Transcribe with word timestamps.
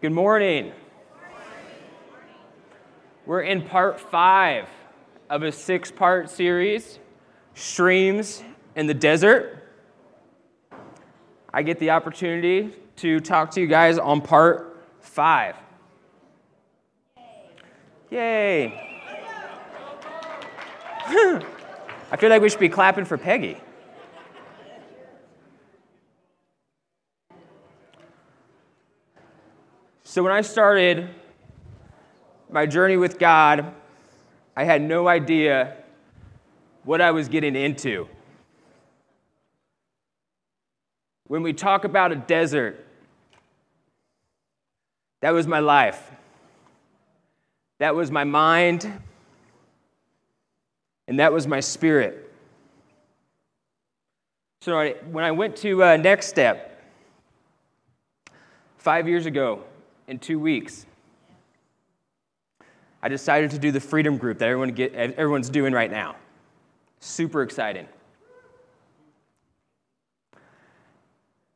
Good 0.00 0.12
morning. 0.12 0.72
We're 3.24 3.42
in 3.42 3.62
part 3.62 3.98
five 4.00 4.68
of 5.30 5.42
a 5.44 5.52
six 5.52 5.90
part 5.90 6.28
series 6.28 6.98
Streams 7.54 8.42
in 8.74 8.86
the 8.86 8.92
Desert. 8.92 9.62
I 11.52 11.62
get 11.62 11.78
the 11.78 11.90
opportunity 11.90 12.72
to 12.96 13.20
talk 13.20 13.52
to 13.52 13.60
you 13.60 13.66
guys 13.66 13.96
on 13.96 14.20
part 14.20 14.84
five. 15.00 15.54
Yay! 18.10 18.74
I 21.06 22.16
feel 22.18 22.30
like 22.30 22.42
we 22.42 22.50
should 22.50 22.60
be 22.60 22.68
clapping 22.68 23.04
for 23.04 23.16
Peggy. 23.16 23.58
So, 30.14 30.22
when 30.22 30.30
I 30.30 30.42
started 30.42 31.08
my 32.48 32.66
journey 32.66 32.96
with 32.96 33.18
God, 33.18 33.74
I 34.56 34.62
had 34.62 34.80
no 34.80 35.08
idea 35.08 35.76
what 36.84 37.00
I 37.00 37.10
was 37.10 37.28
getting 37.28 37.56
into. 37.56 38.06
When 41.26 41.42
we 41.42 41.52
talk 41.52 41.84
about 41.84 42.12
a 42.12 42.14
desert, 42.14 42.86
that 45.20 45.32
was 45.32 45.48
my 45.48 45.58
life. 45.58 46.12
That 47.80 47.96
was 47.96 48.12
my 48.12 48.22
mind. 48.22 48.84
And 51.08 51.18
that 51.18 51.32
was 51.32 51.48
my 51.48 51.58
spirit. 51.58 52.32
So 54.60 54.90
when 55.10 55.24
I 55.24 55.32
went 55.32 55.56
to 55.56 55.82
uh, 55.82 55.96
Next 55.96 56.28
Step 56.28 56.80
five 58.78 59.08
years 59.08 59.26
ago, 59.26 59.64
in 60.08 60.18
two 60.18 60.38
weeks. 60.38 60.86
I 63.02 63.08
decided 63.08 63.50
to 63.50 63.58
do 63.58 63.70
the 63.70 63.80
freedom 63.80 64.16
group 64.16 64.38
that 64.38 64.48
everyone 64.48 64.70
get, 64.70 64.94
everyone's 64.94 65.50
doing 65.50 65.72
right 65.72 65.90
now. 65.90 66.16
Super 67.00 67.42
exciting. 67.42 67.86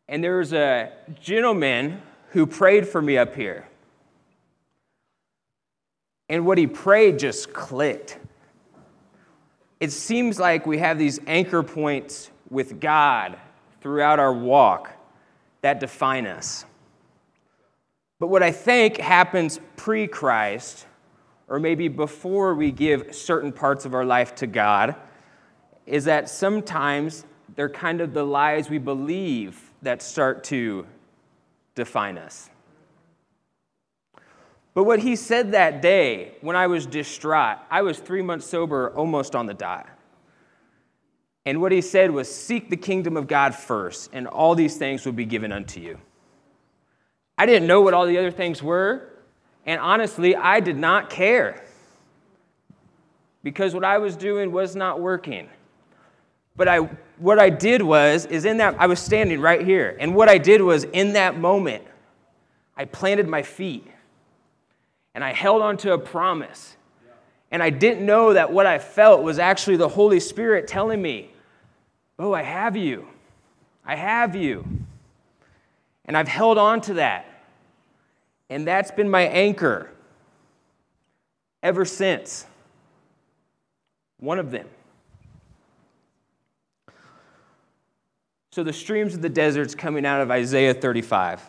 And 0.08 0.22
there 0.22 0.38
was 0.38 0.52
a 0.52 0.92
gentleman 1.20 2.02
who 2.30 2.46
prayed 2.46 2.86
for 2.86 3.00
me 3.00 3.16
up 3.16 3.34
here. 3.34 3.66
And 6.28 6.44
what 6.44 6.58
he 6.58 6.66
prayed 6.66 7.18
just 7.18 7.52
clicked. 7.52 8.18
It 9.80 9.92
seems 9.92 10.38
like 10.38 10.66
we 10.66 10.78
have 10.78 10.98
these 10.98 11.20
anchor 11.27 11.62
points 11.62 12.30
with 12.50 12.80
God 12.80 13.38
throughout 13.80 14.18
our 14.18 14.33
walk 14.33 14.92
that 15.62 15.80
define 15.80 16.27
us. 16.27 16.64
But 18.19 18.28
what 18.28 18.42
I 18.42 18.50
think 18.50 18.97
happens 18.98 19.61
pre 19.77 20.06
Christ, 20.06 20.86
or 21.47 21.61
maybe 21.61 21.88
before 21.88 22.55
we 22.55 22.72
give 22.72 23.14
certain 23.14 23.52
parts 23.52 23.84
of 23.84 23.94
our 23.94 24.05
life 24.05 24.34
to 24.36 24.47
God, 24.47 24.97
is 25.86 26.05
that 26.05 26.28
sometimes 26.28 27.24
they're 27.55 27.69
kind 27.69 28.00
of 28.00 28.12
the 28.12 28.24
lies 28.24 28.69
we 28.69 28.78
believe 28.78 29.72
that 29.83 30.02
start 30.02 30.44
to 30.44 30.86
define 31.74 32.19
us. 32.19 32.50
But 34.74 34.84
what 34.84 35.00
he 35.00 35.16
said 35.16 35.52
that 35.52 35.80
day 35.80 36.34
when 36.41 36.56
I 36.56 36.66
was 36.66 36.86
distraught, 36.86 37.58
I 37.70 37.83
was 37.83 37.98
three 37.98 38.22
months 38.22 38.46
sober, 38.46 38.91
almost 38.94 39.34
on 39.34 39.46
the 39.46 39.55
dot. 39.55 39.89
And 41.46 41.61
what 41.61 41.72
he 41.72 41.80
said 41.80 42.11
was, 42.11 42.33
Seek 42.33 42.69
the 42.69 42.77
kingdom 42.77 43.16
of 43.16 43.27
God 43.27 43.55
first, 43.55 44.11
and 44.12 44.27
all 44.27 44.55
these 44.55 44.77
things 44.77 45.06
will 45.06 45.14
be 45.14 45.24
given 45.24 45.50
unto 45.50 45.80
you. 45.80 45.98
I 47.39 47.47
didn't 47.47 47.69
know 47.69 47.81
what 47.81 47.94
all 47.94 48.05
the 48.05 48.19
other 48.19 48.33
things 48.33 48.62
were, 48.62 49.08
and 49.64 49.81
honestly, 49.81 50.36
I 50.36 50.61
did 50.61 50.77
not 50.77 51.08
care 51.08 51.64
because 53.42 53.75
what 53.75 53.84
I 53.84 53.98
was 53.98 54.17
doing 54.17 54.53
was 54.53 54.77
not 54.77 55.00
working. 55.00 55.48
But 56.57 56.67
I, 56.67 56.79
what 57.18 57.39
I 57.39 57.51
did 57.51 57.80
was, 57.83 58.27
is 58.27 58.45
in 58.45 58.57
that, 58.57 58.74
I 58.79 58.86
was 58.86 58.98
standing 58.98 59.40
right 59.40 59.64
here, 59.64 59.96
and 60.01 60.14
what 60.14 60.29
I 60.29 60.39
did 60.39 60.61
was, 60.61 60.85
in 60.85 61.12
that 61.12 61.39
moment, 61.39 61.85
I 62.77 62.85
planted 62.85 63.29
my 63.29 63.42
feet 63.42 63.86
and 65.14 65.24
I 65.24 65.33
held 65.33 65.62
onto 65.62 65.92
a 65.92 65.98
promise. 65.98 66.77
And 67.51 67.62
I 67.62 67.70
didn't 67.70 68.05
know 68.05 68.35
that 68.35 68.52
what 68.52 68.67
I 68.67 68.79
felt 68.79 69.23
was 69.23 69.39
actually 69.39 69.77
the 69.77 69.89
Holy 69.89 70.20
Spirit 70.20 70.68
telling 70.68 71.01
me, 71.01 71.33
Oh, 72.20 72.33
I 72.33 72.42
have 72.42 72.77
you. 72.77 73.08
I 73.85 73.95
have 73.95 74.35
you. 74.35 74.67
And 76.05 76.17
I've 76.17 76.29
held 76.29 76.58
on 76.58 76.80
to 76.83 76.95
that. 76.95 77.27
And 78.51 78.67
that's 78.67 78.91
been 78.91 79.11
my 79.11 79.23
anchor 79.23 79.91
ever 81.63 81.85
since. 81.85 82.47
One 84.19 84.39
of 84.39 84.51
them. 84.51 84.67
So, 88.51 88.64
the 88.64 88.73
streams 88.73 89.14
of 89.14 89.23
the 89.23 89.29
desert's 89.29 89.75
coming 89.75 90.05
out 90.05 90.20
of 90.20 90.31
Isaiah 90.31 90.75
35. 90.75 91.48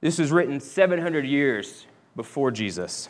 This 0.00 0.18
was 0.18 0.32
written 0.32 0.60
700 0.60 1.26
years 1.26 1.86
before 2.16 2.50
Jesus. 2.50 3.08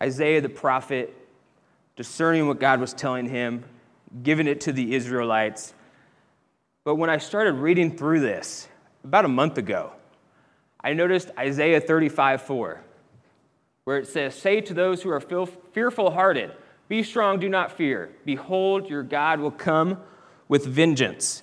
Isaiah 0.00 0.40
the 0.40 0.48
prophet, 0.48 1.16
discerning 1.96 2.46
what 2.46 2.60
God 2.60 2.80
was 2.80 2.92
telling 2.92 3.26
him, 3.26 3.64
giving 4.22 4.46
it 4.46 4.60
to 4.62 4.72
the 4.72 4.94
Israelites. 4.94 5.74
But 6.84 6.96
when 6.96 7.10
I 7.10 7.18
started 7.18 7.54
reading 7.54 7.96
through 7.96 8.20
this 8.20 8.68
about 9.02 9.24
a 9.24 9.28
month 9.28 9.58
ago, 9.58 9.92
I 10.80 10.92
noticed 10.92 11.30
Isaiah 11.38 11.80
35 11.80 12.42
4, 12.42 12.80
where 13.84 13.98
it 13.98 14.06
says, 14.06 14.34
Say 14.34 14.60
to 14.60 14.74
those 14.74 15.02
who 15.02 15.10
are 15.10 15.20
fearful 15.20 16.10
hearted, 16.10 16.52
Be 16.88 17.02
strong, 17.02 17.40
do 17.40 17.48
not 17.48 17.72
fear. 17.72 18.10
Behold, 18.24 18.88
your 18.88 19.02
God 19.02 19.40
will 19.40 19.50
come 19.50 19.98
with 20.48 20.66
vengeance. 20.66 21.42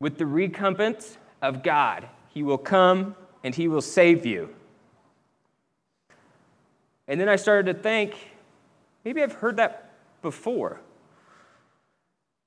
With 0.00 0.16
the 0.16 0.26
recompense 0.26 1.18
of 1.42 1.62
God, 1.62 2.08
he 2.28 2.42
will 2.42 2.58
come 2.58 3.14
and 3.44 3.54
he 3.54 3.68
will 3.68 3.82
save 3.82 4.24
you. 4.24 4.54
And 7.06 7.20
then 7.20 7.28
I 7.28 7.36
started 7.36 7.74
to 7.74 7.82
think, 7.82 8.14
maybe 9.04 9.22
I've 9.22 9.32
heard 9.32 9.56
that 9.56 9.90
before. 10.22 10.80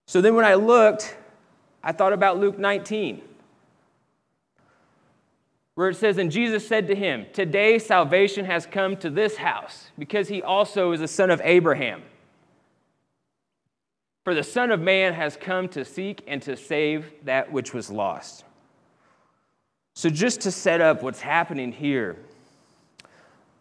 So 0.07 0.21
then 0.21 0.35
when 0.35 0.45
I 0.45 0.55
looked, 0.55 1.17
I 1.83 1.91
thought 1.91 2.13
about 2.13 2.39
Luke 2.39 2.57
19 2.57 3.21
where 5.75 5.89
it 5.89 5.95
says, 5.95 6.17
And 6.17 6.31
Jesus 6.31 6.67
said 6.67 6.87
to 6.87 6.95
him, 6.95 7.25
Today 7.33 7.79
salvation 7.79 8.45
has 8.45 8.65
come 8.65 8.95
to 8.97 9.09
this 9.09 9.37
house, 9.37 9.91
because 9.97 10.27
he 10.27 10.41
also 10.41 10.91
is 10.91 11.01
a 11.01 11.07
son 11.07 11.29
of 11.29 11.41
Abraham. 11.43 12.03
For 14.23 14.33
the 14.33 14.43
Son 14.43 14.71
of 14.71 14.79
Man 14.79 15.13
has 15.13 15.35
come 15.35 15.67
to 15.69 15.83
seek 15.83 16.23
and 16.27 16.41
to 16.43 16.55
save 16.55 17.11
that 17.25 17.51
which 17.51 17.73
was 17.73 17.89
lost. 17.89 18.45
So, 19.95 20.09
just 20.09 20.41
to 20.41 20.51
set 20.51 20.79
up 20.79 21.03
what's 21.03 21.19
happening 21.19 21.71
here, 21.71 22.17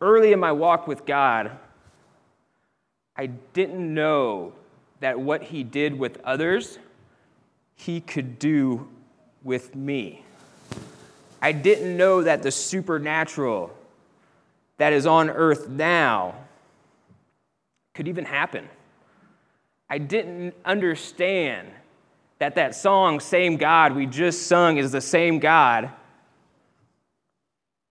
early 0.00 0.32
in 0.32 0.38
my 0.38 0.52
walk 0.52 0.86
with 0.86 1.04
God, 1.04 1.50
I 3.16 3.26
didn't 3.26 3.92
know 3.92 4.52
that 5.00 5.18
what 5.18 5.42
He 5.42 5.64
did 5.64 5.98
with 5.98 6.20
others, 6.22 6.78
He 7.74 8.00
could 8.00 8.38
do 8.38 8.88
with 9.42 9.74
me. 9.74 10.24
I 11.42 11.50
didn't 11.50 11.96
know 11.96 12.22
that 12.22 12.44
the 12.44 12.52
supernatural 12.52 13.76
that 14.78 14.92
is 14.92 15.04
on 15.04 15.28
earth 15.28 15.68
now 15.68 16.36
could 17.94 18.06
even 18.06 18.24
happen. 18.24 18.68
I 19.90 19.98
didn't 19.98 20.54
understand 20.64 21.68
that 22.38 22.54
that 22.54 22.74
song, 22.76 23.20
Same 23.20 23.56
God, 23.56 23.94
we 23.94 24.06
just 24.06 24.46
sung, 24.46 24.78
is 24.78 24.92
the 24.92 25.00
same 25.00 25.40
God 25.40 25.90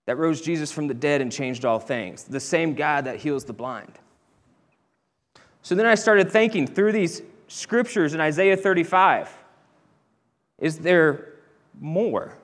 that 0.05 0.17
rose 0.17 0.41
Jesus 0.41 0.71
from 0.71 0.87
the 0.87 0.93
dead 0.93 1.21
and 1.21 1.31
changed 1.31 1.65
all 1.65 1.79
things, 1.79 2.23
the 2.23 2.39
same 2.39 2.73
God 2.73 3.05
that 3.05 3.17
heals 3.17 3.45
the 3.45 3.53
blind. 3.53 3.99
So 5.61 5.75
then 5.75 5.85
I 5.85 5.95
started 5.95 6.31
thinking 6.31 6.65
through 6.65 6.93
these 6.93 7.21
scriptures 7.47 8.13
in 8.13 8.21
Isaiah 8.21 8.57
35 8.57 9.37
is 10.57 10.77
there 10.77 11.33
more? 11.79 12.37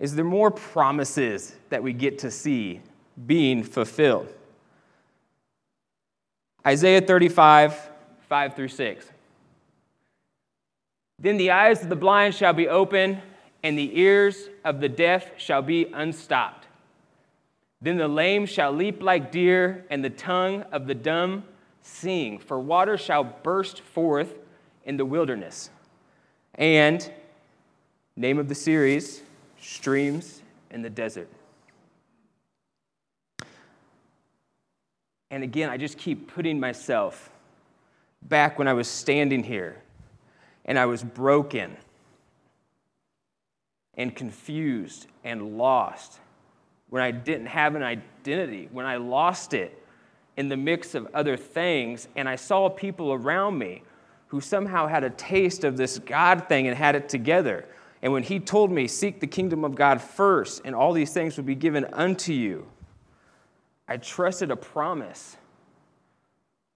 Is 0.00 0.14
there 0.14 0.24
more 0.24 0.50
promises 0.50 1.54
that 1.70 1.82
we 1.82 1.92
get 1.92 2.20
to 2.20 2.30
see 2.30 2.80
being 3.26 3.62
fulfilled? 3.64 4.32
Isaiah 6.66 7.00
35, 7.00 7.90
5 8.28 8.54
through 8.54 8.68
6. 8.68 9.10
Then 11.18 11.36
the 11.36 11.50
eyes 11.50 11.82
of 11.82 11.88
the 11.88 11.96
blind 11.96 12.34
shall 12.34 12.52
be 12.52 12.68
open, 12.68 13.20
and 13.62 13.76
the 13.76 13.98
ears 13.98 14.48
of 14.64 14.80
the 14.80 14.88
deaf 14.88 15.30
shall 15.36 15.62
be 15.62 15.86
unstopped. 15.92 16.66
Then 17.80 17.96
the 17.96 18.08
lame 18.08 18.46
shall 18.46 18.72
leap 18.72 19.02
like 19.02 19.32
deer, 19.32 19.84
and 19.90 20.04
the 20.04 20.10
tongue 20.10 20.62
of 20.70 20.86
the 20.86 20.94
dumb 20.94 21.44
sing, 21.82 22.38
for 22.38 22.60
water 22.60 22.96
shall 22.96 23.24
burst 23.24 23.80
forth 23.80 24.34
in 24.84 24.96
the 24.96 25.04
wilderness. 25.04 25.70
And, 26.54 27.10
name 28.16 28.38
of 28.38 28.48
the 28.48 28.54
series, 28.54 29.22
streams 29.60 30.42
in 30.70 30.82
the 30.82 30.90
desert. 30.90 31.28
And 35.30 35.42
again, 35.42 35.68
I 35.68 35.76
just 35.76 35.98
keep 35.98 36.32
putting 36.32 36.58
myself 36.58 37.30
back 38.22 38.58
when 38.58 38.66
I 38.66 38.72
was 38.72 38.88
standing 38.88 39.42
here 39.42 39.76
and 40.64 40.78
I 40.78 40.86
was 40.86 41.02
broken 41.02 41.76
and 43.94 44.14
confused 44.14 45.06
and 45.24 45.58
lost, 45.58 46.20
when 46.88 47.02
I 47.02 47.10
didn't 47.10 47.46
have 47.46 47.74
an 47.74 47.82
identity, 47.82 48.68
when 48.70 48.86
I 48.86 48.96
lost 48.96 49.52
it 49.54 49.82
in 50.36 50.48
the 50.48 50.56
mix 50.56 50.94
of 50.94 51.08
other 51.12 51.36
things, 51.36 52.06
and 52.14 52.28
I 52.28 52.36
saw 52.36 52.68
people 52.68 53.12
around 53.12 53.58
me 53.58 53.82
who 54.28 54.40
somehow 54.40 54.86
had 54.86 55.02
a 55.02 55.10
taste 55.10 55.64
of 55.64 55.76
this 55.76 55.98
God 55.98 56.48
thing 56.48 56.68
and 56.68 56.76
had 56.76 56.94
it 56.94 57.08
together. 57.08 57.66
And 58.02 58.12
when 58.12 58.22
he 58.22 58.38
told 58.38 58.70
me, 58.70 58.86
Seek 58.86 59.20
the 59.20 59.26
kingdom 59.26 59.64
of 59.64 59.74
God 59.74 60.00
first, 60.00 60.62
and 60.64 60.74
all 60.74 60.92
these 60.92 61.12
things 61.12 61.36
will 61.36 61.44
be 61.44 61.54
given 61.54 61.84
unto 61.92 62.32
you, 62.32 62.66
I 63.88 63.96
trusted 63.96 64.50
a 64.50 64.56
promise 64.56 65.36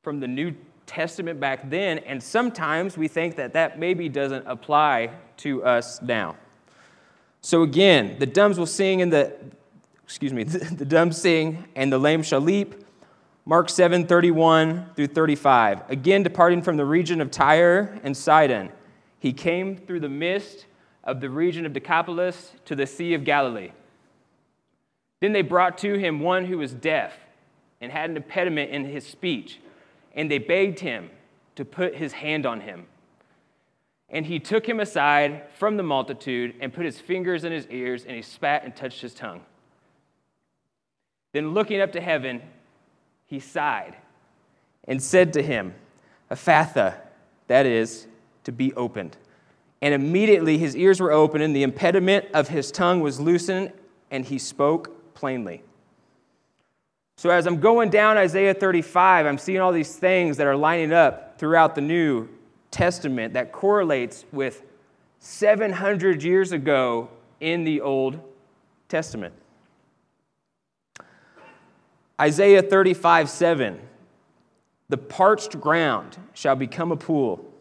from 0.03 0.21
the 0.21 0.29
New 0.29 0.55
Testament 0.87 1.39
back 1.39 1.71
then, 1.71 1.99
and 1.99 2.23
sometimes 2.23 2.97
we 2.97 3.07
think 3.09 3.37
that 3.37 3.53
that 3.53 3.79
maybe 3.79 4.09
doesn't 4.09 4.47
apply 4.47 5.11
to 5.39 5.65
us 5.65 6.03
now. 6.03 6.37
So 7.41 7.63
again, 7.63 8.17
the 8.19 8.27
dumbs 8.27 8.59
will 8.59 8.67
sing 8.67 9.03
and 9.03 9.13
the 9.13 9.33
excuse 10.05 10.33
me, 10.33 10.43
the 10.45 10.85
dumb 10.85 11.13
sing 11.13 11.65
and 11.77 11.93
the 11.93 11.99
lame 11.99 12.23
shall 12.23 12.41
leap. 12.41 12.75
Mark 13.45 13.69
7, 13.69 14.07
31 14.07 14.91
through 14.95 15.09
35. 15.09 15.91
Again, 15.91 16.23
departing 16.23 16.63
from 16.63 16.77
the 16.77 16.85
region 16.85 17.21
of 17.21 17.31
Tyre 17.31 17.99
and 18.05 18.17
Sidon, 18.17 18.71
he 19.19 19.33
came 19.33 19.77
through 19.77 20.01
the 20.01 20.09
mist 20.09 20.67
of 21.04 21.20
the 21.20 21.31
region 21.31 21.66
of 21.66 21.72
Decapolis 21.72 22.52
to 22.64 22.76
the 22.76 22.87
Sea 22.87 23.14
of 23.14 23.25
Galilee. 23.25 23.72
Then 25.20 25.32
they 25.32 25.43
brought 25.43 25.78
to 25.78 25.94
him 25.94 26.20
one 26.20 26.46
who 26.46 26.58
was 26.58 26.72
deaf 26.72 27.14
and 27.81 27.90
had 27.90 28.10
an 28.10 28.16
impediment 28.16 28.70
in 28.70 28.84
his 28.84 29.06
speech, 29.06 29.60
and 30.14 30.31
they 30.31 30.38
begged 30.38 30.81
him 30.81 31.10
to 31.56 31.64
put 31.64 31.96
his 31.96 32.12
hand 32.12 32.46
on 32.46 32.60
him. 32.60 32.87
And 34.08 34.26
he 34.26 34.38
took 34.38 34.69
him 34.69 34.78
aside 34.78 35.44
from 35.58 35.76
the 35.76 35.82
multitude 35.82 36.54
and 36.60 36.72
put 36.72 36.84
his 36.84 37.00
fingers 37.00 37.44
in 37.44 37.52
his 37.52 37.66
ears, 37.69 38.04
and 38.04 38.14
he 38.14 38.22
spat 38.22 38.64
and 38.64 38.75
touched 38.75 39.00
his 39.00 39.14
tongue. 39.14 39.40
Then, 41.32 41.54
looking 41.54 41.81
up 41.81 41.93
to 41.93 42.00
heaven, 42.00 42.43
he 43.26 43.40
sighed 43.40 43.96
and 44.84 45.02
said 45.02 45.32
to 45.32 45.43
him, 45.43 45.75
Ephphatha, 46.31 46.94
that 47.46 47.64
is, 47.64 48.06
to 48.44 48.52
be 48.52 48.75
opened. 48.75 49.16
And 49.82 49.93
immediately 49.93 50.56
his 50.56 50.76
ears 50.76 51.00
were 51.00 51.12
opened, 51.12 51.43
and 51.43 51.55
the 51.55 51.64
impediment 51.64 52.26
of 52.32 52.49
his 52.49 52.70
tongue 52.70 53.00
was 53.00 53.20
loosened, 53.20 53.73
and 54.11 54.25
he 54.25 54.38
spoke 54.38 55.14
plainly. 55.14 55.64
So, 57.17 57.31
as 57.31 57.46
I'm 57.46 57.61
going 57.61 57.90
down 57.90 58.17
Isaiah 58.17 58.55
35, 58.55 59.26
I'm 59.26 59.38
seeing 59.38 59.61
all 59.61 59.73
these 59.73 59.96
things 59.96 60.38
that 60.38 60.46
are 60.46 60.56
lining 60.56 60.93
up 60.93 61.38
throughout 61.38 61.75
the 61.75 61.81
New 61.81 62.29
Testament 62.70 63.34
that 63.34 63.52
correlates 63.52 64.25
with 64.32 64.62
700 65.19 66.23
years 66.23 66.52
ago 66.52 67.11
in 67.40 67.64
the 67.64 67.81
Old 67.81 68.19
Testament. 68.88 69.35
Isaiah 72.20 72.62
35, 72.62 73.28
7. 73.28 73.81
The 74.88 74.96
parched 74.96 75.61
ground 75.61 76.19
shall 76.35 76.56
become 76.56 76.93
a 76.93 76.96
pool, 76.96 77.51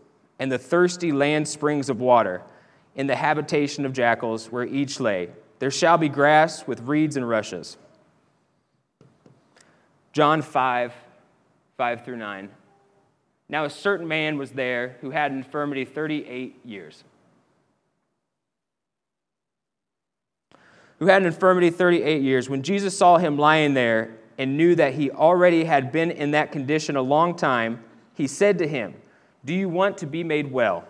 and 0.41 0.51
the 0.51 0.57
thirsty 0.57 1.11
land 1.11 1.47
springs 1.47 1.87
of 1.87 2.01
water, 2.01 2.41
in 2.95 3.05
the 3.05 3.15
habitation 3.15 3.85
of 3.85 3.93
jackals 3.93 4.51
where 4.51 4.65
each 4.65 4.99
lay. 4.99 5.29
There 5.59 5.69
shall 5.69 5.99
be 5.99 6.09
grass 6.09 6.65
with 6.65 6.81
reeds 6.81 7.15
and 7.15 7.29
rushes. 7.29 7.77
John 10.13 10.41
5, 10.41 10.93
5 11.77 12.03
through 12.03 12.17
9. 12.17 12.49
Now 13.49 13.65
a 13.65 13.69
certain 13.69 14.07
man 14.07 14.39
was 14.39 14.49
there 14.49 14.97
who 15.01 15.11
had 15.11 15.31
an 15.31 15.37
infirmity 15.37 15.85
38 15.85 16.59
years. 16.65 17.03
Who 20.97 21.05
had 21.05 21.21
an 21.21 21.27
infirmity 21.27 21.69
38 21.69 22.23
years. 22.23 22.49
When 22.49 22.63
Jesus 22.63 22.97
saw 22.97 23.19
him 23.19 23.37
lying 23.37 23.75
there 23.75 24.17
and 24.39 24.57
knew 24.57 24.73
that 24.73 24.95
he 24.95 25.11
already 25.11 25.65
had 25.65 25.91
been 25.91 26.09
in 26.09 26.31
that 26.31 26.51
condition 26.51 26.95
a 26.95 27.01
long 27.03 27.35
time, 27.35 27.83
he 28.15 28.25
said 28.25 28.57
to 28.57 28.67
him, 28.67 28.95
Do 29.43 29.53
you 29.53 29.69
want 29.69 29.97
to 29.99 30.05
be 30.05 30.23
made 30.23 30.51
well? 30.51 30.87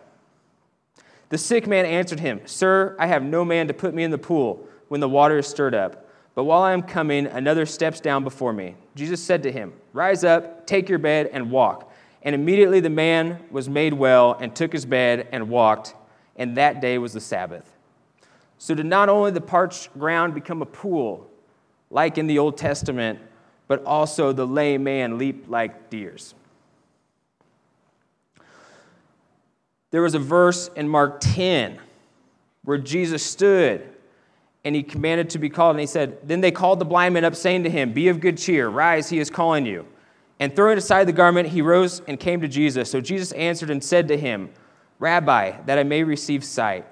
The 1.29 1.37
sick 1.37 1.65
man 1.65 1.85
answered 1.85 2.19
him, 2.19 2.41
Sir, 2.45 2.95
I 2.99 3.07
have 3.07 3.23
no 3.23 3.45
man 3.45 3.67
to 3.67 3.73
put 3.73 3.93
me 3.93 4.03
in 4.03 4.11
the 4.11 4.17
pool 4.17 4.67
when 4.89 4.99
the 4.99 5.07
water 5.07 5.37
is 5.37 5.47
stirred 5.47 5.73
up. 5.73 6.09
But 6.35 6.43
while 6.43 6.61
I 6.61 6.73
am 6.73 6.81
coming, 6.81 7.27
another 7.27 7.65
steps 7.65 7.99
down 7.99 8.23
before 8.23 8.51
me. 8.51 8.75
Jesus 8.95 9.23
said 9.23 9.43
to 9.43 9.51
him, 9.51 9.73
Rise 9.93 10.23
up, 10.23 10.65
take 10.67 10.89
your 10.89 10.99
bed, 10.99 11.29
and 11.31 11.51
walk. 11.51 11.91
And 12.23 12.35
immediately 12.35 12.81
the 12.81 12.89
man 12.89 13.39
was 13.49 13.69
made 13.69 13.93
well 13.93 14.37
and 14.39 14.55
took 14.55 14.73
his 14.73 14.85
bed 14.85 15.27
and 15.31 15.49
walked, 15.49 15.95
and 16.35 16.57
that 16.57 16.81
day 16.81 16.97
was 16.97 17.13
the 17.13 17.21
Sabbath. 17.21 17.77
So 18.57 18.75
did 18.75 18.85
not 18.85 19.09
only 19.09 19.31
the 19.31 19.41
parched 19.41 19.97
ground 19.97 20.33
become 20.33 20.61
a 20.61 20.65
pool, 20.65 21.29
like 21.89 22.17
in 22.17 22.27
the 22.27 22.39
Old 22.39 22.57
Testament, 22.57 23.19
but 23.67 23.83
also 23.85 24.33
the 24.33 24.45
lame 24.45 24.83
man 24.83 25.17
leaped 25.17 25.49
like 25.49 25.89
deers. 25.89 26.35
There 29.91 30.01
was 30.01 30.15
a 30.15 30.19
verse 30.19 30.69
in 30.75 30.87
Mark 30.87 31.19
10 31.19 31.77
where 32.63 32.77
Jesus 32.77 33.23
stood 33.23 33.87
and 34.63 34.75
he 34.75 34.83
commanded 34.83 35.31
to 35.31 35.39
be 35.39 35.49
called, 35.49 35.71
and 35.71 35.79
he 35.79 35.87
said, 35.87 36.19
Then 36.27 36.41
they 36.41 36.51
called 36.51 36.79
the 36.79 36.85
blind 36.85 37.15
man 37.15 37.25
up, 37.25 37.35
saying 37.35 37.63
to 37.63 37.69
him, 37.69 37.93
Be 37.93 38.09
of 38.09 38.19
good 38.19 38.37
cheer, 38.37 38.69
rise, 38.69 39.09
he 39.09 39.19
is 39.19 39.29
calling 39.29 39.65
you. 39.65 39.87
And 40.39 40.55
throwing 40.55 40.77
aside 40.77 41.07
the 41.07 41.13
garment, 41.13 41.49
he 41.49 41.61
rose 41.61 42.01
and 42.07 42.19
came 42.19 42.41
to 42.41 42.47
Jesus. 42.47 42.89
So 42.89 43.01
Jesus 43.01 43.31
answered 43.33 43.69
and 43.69 43.83
said 43.83 44.07
to 44.09 44.17
him, 44.17 44.49
Rabbi, 44.99 45.61
that 45.65 45.79
I 45.79 45.83
may 45.83 46.03
receive 46.03 46.43
sight. 46.43 46.85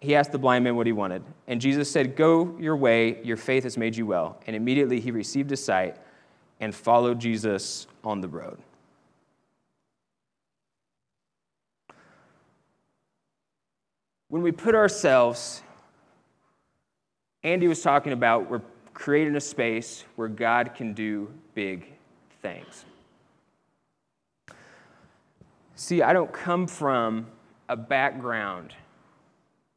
He 0.00 0.14
asked 0.14 0.30
the 0.30 0.38
blind 0.38 0.62
man 0.62 0.76
what 0.76 0.86
he 0.86 0.92
wanted. 0.92 1.24
And 1.48 1.60
Jesus 1.60 1.90
said, 1.90 2.14
Go 2.14 2.56
your 2.60 2.76
way, 2.76 3.20
your 3.24 3.36
faith 3.36 3.64
has 3.64 3.76
made 3.76 3.96
you 3.96 4.06
well. 4.06 4.40
And 4.46 4.54
immediately 4.54 5.00
he 5.00 5.10
received 5.10 5.50
his 5.50 5.64
sight 5.64 5.96
and 6.60 6.72
followed 6.72 7.18
Jesus 7.18 7.88
on 8.04 8.20
the 8.20 8.28
road. 8.28 8.58
When 14.28 14.42
we 14.42 14.52
put 14.52 14.74
ourselves, 14.74 15.62
Andy 17.42 17.66
was 17.66 17.82
talking 17.82 18.12
about, 18.12 18.50
we're 18.50 18.62
creating 18.92 19.36
a 19.36 19.40
space 19.40 20.04
where 20.16 20.28
God 20.28 20.74
can 20.74 20.92
do 20.92 21.32
big 21.54 21.86
things. 22.42 22.84
See, 25.76 26.02
I 26.02 26.12
don't 26.12 26.32
come 26.32 26.66
from 26.66 27.26
a 27.68 27.76
background 27.76 28.74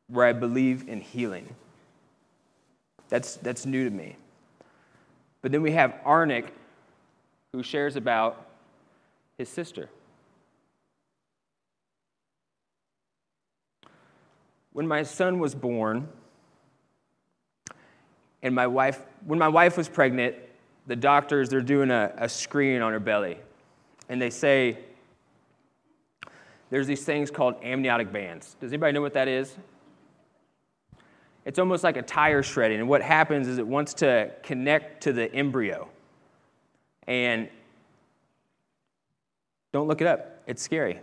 where 0.08 0.26
I 0.26 0.34
believe 0.34 0.90
in 0.90 1.00
healing. 1.00 1.56
That's, 3.08 3.36
that's 3.36 3.66
new 3.66 3.86
to 3.86 3.96
me. 3.96 4.18
But 5.42 5.52
then 5.52 5.62
we 5.62 5.72
have 5.72 5.96
Arnick, 6.06 6.48
who 7.54 7.64
shares 7.64 7.96
about 7.96 8.48
his 9.38 9.48
sister. 9.48 9.90
When 14.74 14.88
my 14.88 15.04
son 15.04 15.40
was 15.40 15.54
born, 15.54 16.08
and 18.44 18.56
my 18.56 18.68
wife, 18.68 19.02
when 19.26 19.38
my 19.38 19.48
wife 19.48 19.78
was 19.78 19.88
pregnant, 19.88 20.36
the 20.88 20.96
doctors, 20.96 21.50
they're 21.50 21.62
doing 21.62 21.92
a, 21.92 22.12
a 22.18 22.28
screen 22.28 22.82
on 22.82 22.92
her 22.92 23.00
belly. 23.00 23.38
And 24.10 24.22
they 24.22 24.30
say, 24.30 24.80
there's 26.70 26.88
these 26.88 27.04
things 27.04 27.30
called 27.30 27.56
amniotic 27.64 28.12
bands. 28.12 28.56
Does 28.60 28.72
anybody 28.72 28.94
know 28.94 29.02
what 29.02 29.14
that 29.14 29.28
is? 29.28 29.56
It's 31.46 31.60
almost 31.60 31.84
like 31.84 31.98
a 31.98 32.02
tire 32.02 32.44
shredding. 32.44 32.80
And 32.80 32.88
what 32.88 33.02
happens 33.02 33.48
is 33.48 33.58
it 33.58 33.68
wants 33.68 33.94
to 33.96 34.32
connect 34.44 35.04
to 35.04 35.14
the 35.14 35.34
embryo. 35.34 35.90
And 37.08 37.50
don't 39.72 39.88
look 39.88 40.02
it 40.02 40.08
up, 40.08 40.42
it's 40.48 40.62
scary. 40.62 41.00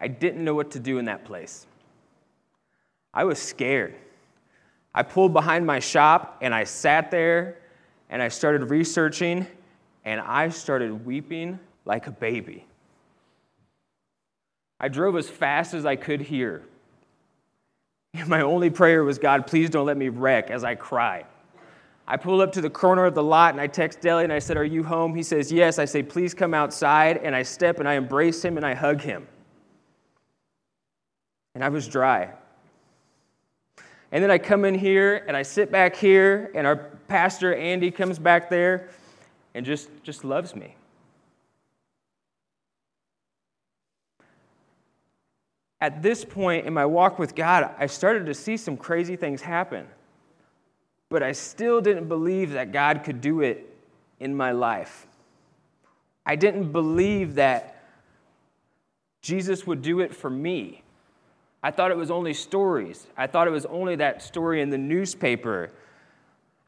I 0.00 0.08
didn't 0.08 0.44
know 0.44 0.54
what 0.54 0.70
to 0.72 0.78
do 0.78 0.98
in 0.98 1.04
that 1.06 1.24
place. 1.24 1.66
I 3.12 3.24
was 3.24 3.38
scared. 3.38 3.94
I 4.94 5.02
pulled 5.02 5.32
behind 5.32 5.66
my 5.66 5.78
shop 5.78 6.38
and 6.40 6.54
I 6.54 6.64
sat 6.64 7.10
there 7.10 7.58
and 8.10 8.20
I 8.20 8.28
started 8.28 8.70
researching, 8.70 9.46
and 10.04 10.20
I 10.20 10.48
started 10.48 11.06
weeping 11.06 11.60
like 11.84 12.08
a 12.08 12.10
baby. 12.10 12.66
I 14.80 14.88
drove 14.88 15.16
as 15.16 15.28
fast 15.28 15.74
as 15.74 15.86
I 15.86 15.94
could 15.94 16.20
here. 16.20 16.64
And 18.14 18.28
my 18.28 18.40
only 18.40 18.70
prayer 18.70 19.04
was, 19.04 19.20
God, 19.20 19.46
please 19.46 19.70
don't 19.70 19.86
let 19.86 19.96
me 19.96 20.08
wreck 20.08 20.50
as 20.50 20.64
I 20.64 20.74
cry. 20.74 21.24
I 22.08 22.16
pull 22.16 22.40
up 22.40 22.50
to 22.52 22.60
the 22.60 22.70
corner 22.70 23.04
of 23.04 23.14
the 23.14 23.22
lot 23.22 23.54
and 23.54 23.60
I 23.60 23.68
text 23.68 24.00
Deli 24.00 24.24
and 24.24 24.32
I 24.32 24.40
said, 24.40 24.56
Are 24.56 24.64
you 24.64 24.82
home? 24.82 25.14
He 25.14 25.22
says, 25.22 25.52
Yes. 25.52 25.78
I 25.78 25.84
say, 25.84 26.02
Please 26.02 26.34
come 26.34 26.52
outside. 26.52 27.18
And 27.18 27.36
I 27.36 27.42
step 27.42 27.78
and 27.78 27.88
I 27.88 27.94
embrace 27.94 28.44
him 28.44 28.56
and 28.56 28.66
I 28.66 28.74
hug 28.74 29.00
him. 29.00 29.28
And 31.54 31.64
I 31.64 31.68
was 31.68 31.88
dry. 31.88 32.30
And 34.12 34.22
then 34.22 34.30
I 34.30 34.38
come 34.38 34.64
in 34.64 34.74
here 34.74 35.24
and 35.26 35.36
I 35.36 35.42
sit 35.42 35.70
back 35.70 35.96
here, 35.96 36.50
and 36.54 36.66
our 36.66 36.76
pastor, 37.08 37.54
Andy, 37.54 37.90
comes 37.90 38.18
back 38.18 38.50
there 38.50 38.88
and 39.54 39.64
just, 39.64 39.88
just 40.02 40.24
loves 40.24 40.54
me. 40.54 40.74
At 45.80 46.02
this 46.02 46.24
point 46.24 46.66
in 46.66 46.74
my 46.74 46.84
walk 46.84 47.18
with 47.18 47.34
God, 47.34 47.70
I 47.78 47.86
started 47.86 48.26
to 48.26 48.34
see 48.34 48.56
some 48.56 48.76
crazy 48.76 49.16
things 49.16 49.40
happen. 49.42 49.86
But 51.08 51.22
I 51.22 51.32
still 51.32 51.80
didn't 51.80 52.06
believe 52.06 52.52
that 52.52 52.70
God 52.70 53.02
could 53.02 53.20
do 53.20 53.40
it 53.40 53.66
in 54.20 54.36
my 54.36 54.52
life. 54.52 55.06
I 56.26 56.36
didn't 56.36 56.70
believe 56.70 57.36
that 57.36 57.82
Jesus 59.22 59.66
would 59.66 59.82
do 59.82 60.00
it 60.00 60.14
for 60.14 60.30
me. 60.30 60.82
I 61.62 61.70
thought 61.70 61.90
it 61.90 61.96
was 61.96 62.10
only 62.10 62.32
stories. 62.32 63.06
I 63.16 63.26
thought 63.26 63.46
it 63.46 63.50
was 63.50 63.66
only 63.66 63.96
that 63.96 64.22
story 64.22 64.62
in 64.62 64.70
the 64.70 64.78
newspaper. 64.78 65.70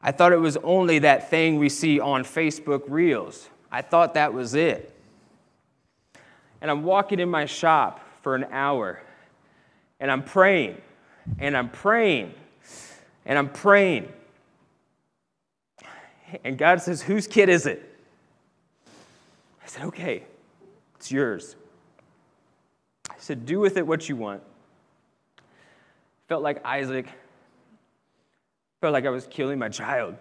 I 0.01 0.11
thought 0.11 0.31
it 0.33 0.39
was 0.39 0.57
only 0.57 0.99
that 0.99 1.29
thing 1.29 1.57
we 1.57 1.69
see 1.69 1.99
on 1.99 2.23
Facebook 2.23 2.83
Reels. 2.87 3.49
I 3.71 3.81
thought 3.81 4.13
that 4.13 4.33
was 4.33 4.53
it. 4.53 4.95
And 6.61 6.69
I'm 6.69 6.83
walking 6.83 7.19
in 7.19 7.29
my 7.29 7.45
shop 7.45 8.01
for 8.21 8.35
an 8.35 8.45
hour, 8.51 9.01
and 9.99 10.11
I'm 10.11 10.23
praying, 10.23 10.79
and 11.39 11.57
I'm 11.57 11.69
praying, 11.69 12.33
and 13.25 13.37
I'm 13.37 13.49
praying. 13.49 14.11
And 16.43 16.57
God 16.57 16.81
says, 16.81 17.01
Whose 17.01 17.27
kid 17.27 17.49
is 17.49 17.65
it? 17.65 17.97
I 18.87 19.67
said, 19.67 19.83
Okay, 19.85 20.23
it's 20.95 21.11
yours. 21.11 21.55
I 23.09 23.15
said, 23.17 23.45
Do 23.45 23.59
with 23.59 23.75
it 23.77 23.85
what 23.85 24.07
you 24.07 24.15
want 24.15 24.41
felt 26.33 26.41
like 26.41 26.65
Isaac, 26.65 27.05
felt 28.81 28.91
like 28.91 29.05
I 29.05 29.11
was 29.11 29.27
killing 29.27 29.59
my 29.59 29.69
child. 29.69 30.15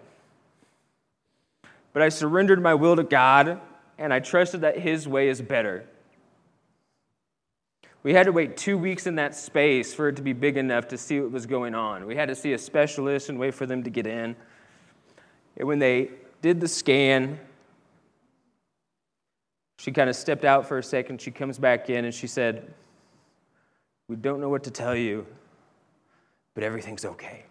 But 1.94 2.02
I 2.02 2.10
surrendered 2.10 2.60
my 2.60 2.74
will 2.74 2.96
to 2.96 3.02
God 3.02 3.58
and 3.96 4.12
I 4.12 4.20
trusted 4.20 4.60
that 4.60 4.78
His 4.78 5.08
way 5.08 5.30
is 5.30 5.40
better. 5.40 5.86
We 8.02 8.12
had 8.12 8.24
to 8.24 8.32
wait 8.32 8.58
two 8.58 8.76
weeks 8.76 9.06
in 9.06 9.14
that 9.14 9.34
space 9.34 9.94
for 9.94 10.08
it 10.08 10.16
to 10.16 10.22
be 10.22 10.34
big 10.34 10.58
enough 10.58 10.88
to 10.88 10.98
see 10.98 11.18
what 11.18 11.32
was 11.32 11.46
going 11.46 11.74
on. 11.74 12.04
We 12.04 12.14
had 12.14 12.28
to 12.28 12.34
see 12.34 12.52
a 12.52 12.58
specialist 12.58 13.30
and 13.30 13.38
wait 13.38 13.54
for 13.54 13.64
them 13.64 13.82
to 13.82 13.88
get 13.88 14.06
in. 14.06 14.36
And 15.56 15.66
when 15.66 15.78
they 15.78 16.10
did 16.42 16.60
the 16.60 16.68
scan, 16.68 17.40
she 19.78 19.92
kind 19.92 20.10
of 20.10 20.16
stepped 20.16 20.44
out 20.44 20.68
for 20.68 20.76
a 20.76 20.82
second. 20.82 21.22
She 21.22 21.30
comes 21.30 21.58
back 21.58 21.88
in 21.88 22.04
and 22.04 22.12
she 22.12 22.26
said, 22.26 22.74
We 24.08 24.16
don't 24.16 24.42
know 24.42 24.50
what 24.50 24.64
to 24.64 24.70
tell 24.70 24.94
you 24.94 25.26
but 26.54 26.64
everything's 26.64 27.04
okay. 27.04 27.44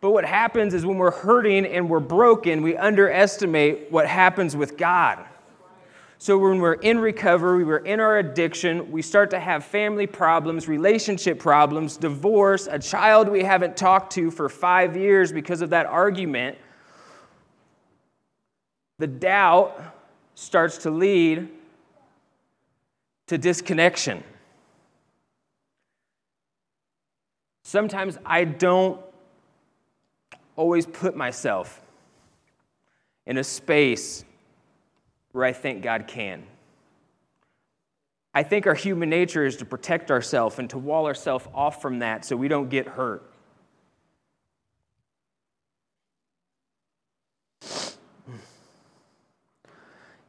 But 0.00 0.10
what 0.10 0.26
happens 0.26 0.74
is 0.74 0.84
when 0.84 0.98
we're 0.98 1.10
hurting 1.10 1.64
and 1.64 1.88
we're 1.88 1.98
broken, 1.98 2.60
we 2.60 2.76
underestimate 2.76 3.90
what 3.90 4.06
happens 4.06 4.54
with 4.54 4.76
God. 4.76 5.24
So 6.18 6.36
when 6.36 6.58
we're 6.58 6.74
in 6.74 6.98
recovery, 6.98 7.64
we're 7.64 7.78
in 7.78 8.00
our 8.00 8.18
addiction, 8.18 8.90
we 8.90 9.00
start 9.00 9.30
to 9.30 9.40
have 9.40 9.64
family 9.64 10.06
problems, 10.06 10.68
relationship 10.68 11.38
problems, 11.38 11.96
divorce, 11.96 12.68
a 12.70 12.78
child 12.78 13.28
we 13.28 13.42
haven't 13.42 13.76
talked 13.76 14.12
to 14.14 14.30
for 14.30 14.50
five 14.50 14.96
years 14.96 15.32
because 15.32 15.62
of 15.62 15.70
that 15.70 15.86
argument. 15.86 16.58
The 18.98 19.06
doubt 19.06 19.93
starts 20.34 20.78
to 20.78 20.90
lead 20.90 21.48
to 23.26 23.38
disconnection. 23.38 24.22
Sometimes 27.62 28.18
I 28.24 28.44
don't 28.44 29.00
always 30.56 30.86
put 30.86 31.16
myself 31.16 31.80
in 33.26 33.38
a 33.38 33.44
space 33.44 34.24
where 35.32 35.44
I 35.44 35.52
think 35.52 35.82
God 35.82 36.06
can. 36.06 36.44
I 38.34 38.42
think 38.42 38.66
our 38.66 38.74
human 38.74 39.08
nature 39.08 39.46
is 39.46 39.56
to 39.56 39.64
protect 39.64 40.10
ourselves 40.10 40.58
and 40.58 40.68
to 40.70 40.78
wall 40.78 41.06
ourselves 41.06 41.46
off 41.54 41.80
from 41.80 42.00
that 42.00 42.24
so 42.24 42.36
we 42.36 42.48
don't 42.48 42.68
get 42.68 42.86
hurt. 42.86 43.22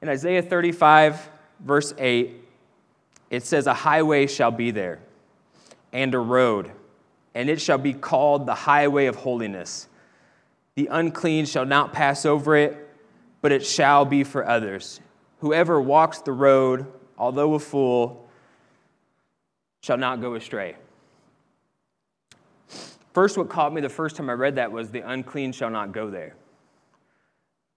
In 0.02 0.10
Isaiah 0.10 0.42
35, 0.42 1.30
verse 1.60 1.94
8, 1.98 2.44
it 3.30 3.44
says, 3.44 3.68
A 3.68 3.74
highway 3.74 4.28
shall 4.28 4.52
be 4.52 4.72
there, 4.72 5.00
and 5.92 6.14
a 6.14 6.20
road, 6.20 6.72
and 7.34 7.50
it 7.50 7.62
shall 7.62 7.78
be 7.78 7.94
called 7.94 8.46
the 8.46 8.56
highway 8.56 9.06
of 9.08 9.16
holiness. 9.16 9.88
The 10.75 10.88
unclean 10.88 11.46
shall 11.46 11.66
not 11.66 11.94
pass 11.94 12.25
over 12.25 12.56
it, 12.56 12.78
but 13.42 13.52
it 13.52 13.66
shall 13.66 14.06
be 14.06 14.24
for 14.24 14.48
others. 14.48 15.00
Whoever 15.40 15.80
walks 15.82 16.20
the 16.20 16.32
road, 16.32 16.86
although 17.18 17.54
a 17.54 17.60
fool, 17.60 18.28
shall 19.82 19.98
not 19.98 20.22
go 20.22 20.36
astray. 20.36 20.75
First, 23.14 23.38
what 23.38 23.48
caught 23.48 23.74
me 23.74 23.80
the 23.80 23.90
first 23.90 24.18
time 24.18 24.30
I 24.30 24.34
read 24.34 24.56
that 24.56 24.72
was 24.72 24.92
the 24.92 25.00
unclean 25.00 25.54
shall 25.54 25.70
not 25.70 25.94
go 25.94 26.10
there. 26.10 26.36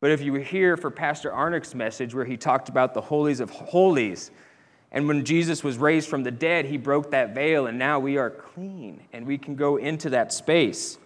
But 0.01 0.13
if 0.13 0.21
you 0.21 0.33
were 0.33 0.39
here 0.39 0.77
for 0.77 0.91
Pastor 0.91 1.33
Arnick's 1.33 1.75
message 1.75 2.15
where 2.15 2.25
he 2.25 2.37
talked 2.37 2.69
about 2.69 2.95
the 2.95 3.01
holies 3.01 3.41
of 3.41 3.51
holies, 3.51 4.31
and 4.93 5.09
when 5.09 5.25
Jesus 5.25 5.65
was 5.65 5.77
raised 5.77 6.09
from 6.09 6.23
the 6.23 6.31
dead, 6.31 6.65
he 6.65 6.77
broke 6.77 7.11
that 7.11 7.35
veil, 7.35 7.67
and 7.67 7.79
now 7.79 7.99
we 7.99 8.17
are 8.17 8.31
clean 8.31 9.03
and 9.13 9.27
we 9.27 9.37
can 9.37 9.57
go 9.57 9.77
into 9.77 10.11
that 10.11 10.33
space. 10.33 10.99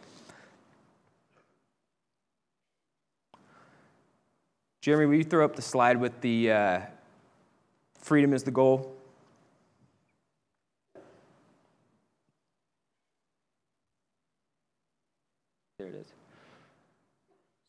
Jeremy, 4.83 5.07
will 5.07 5.15
you 5.15 5.25
throw 5.25 5.45
up 5.45 5.57
the 5.57 5.63
slide 5.63 5.97
with 5.97 6.21
the 6.21 6.51
uh, 6.51 6.81
freedom 7.99 8.35
is 8.35 8.43
the 8.43 8.51
goal? 8.51 8.95
There 15.79 15.87
it 15.87 15.95
is. 15.95 16.07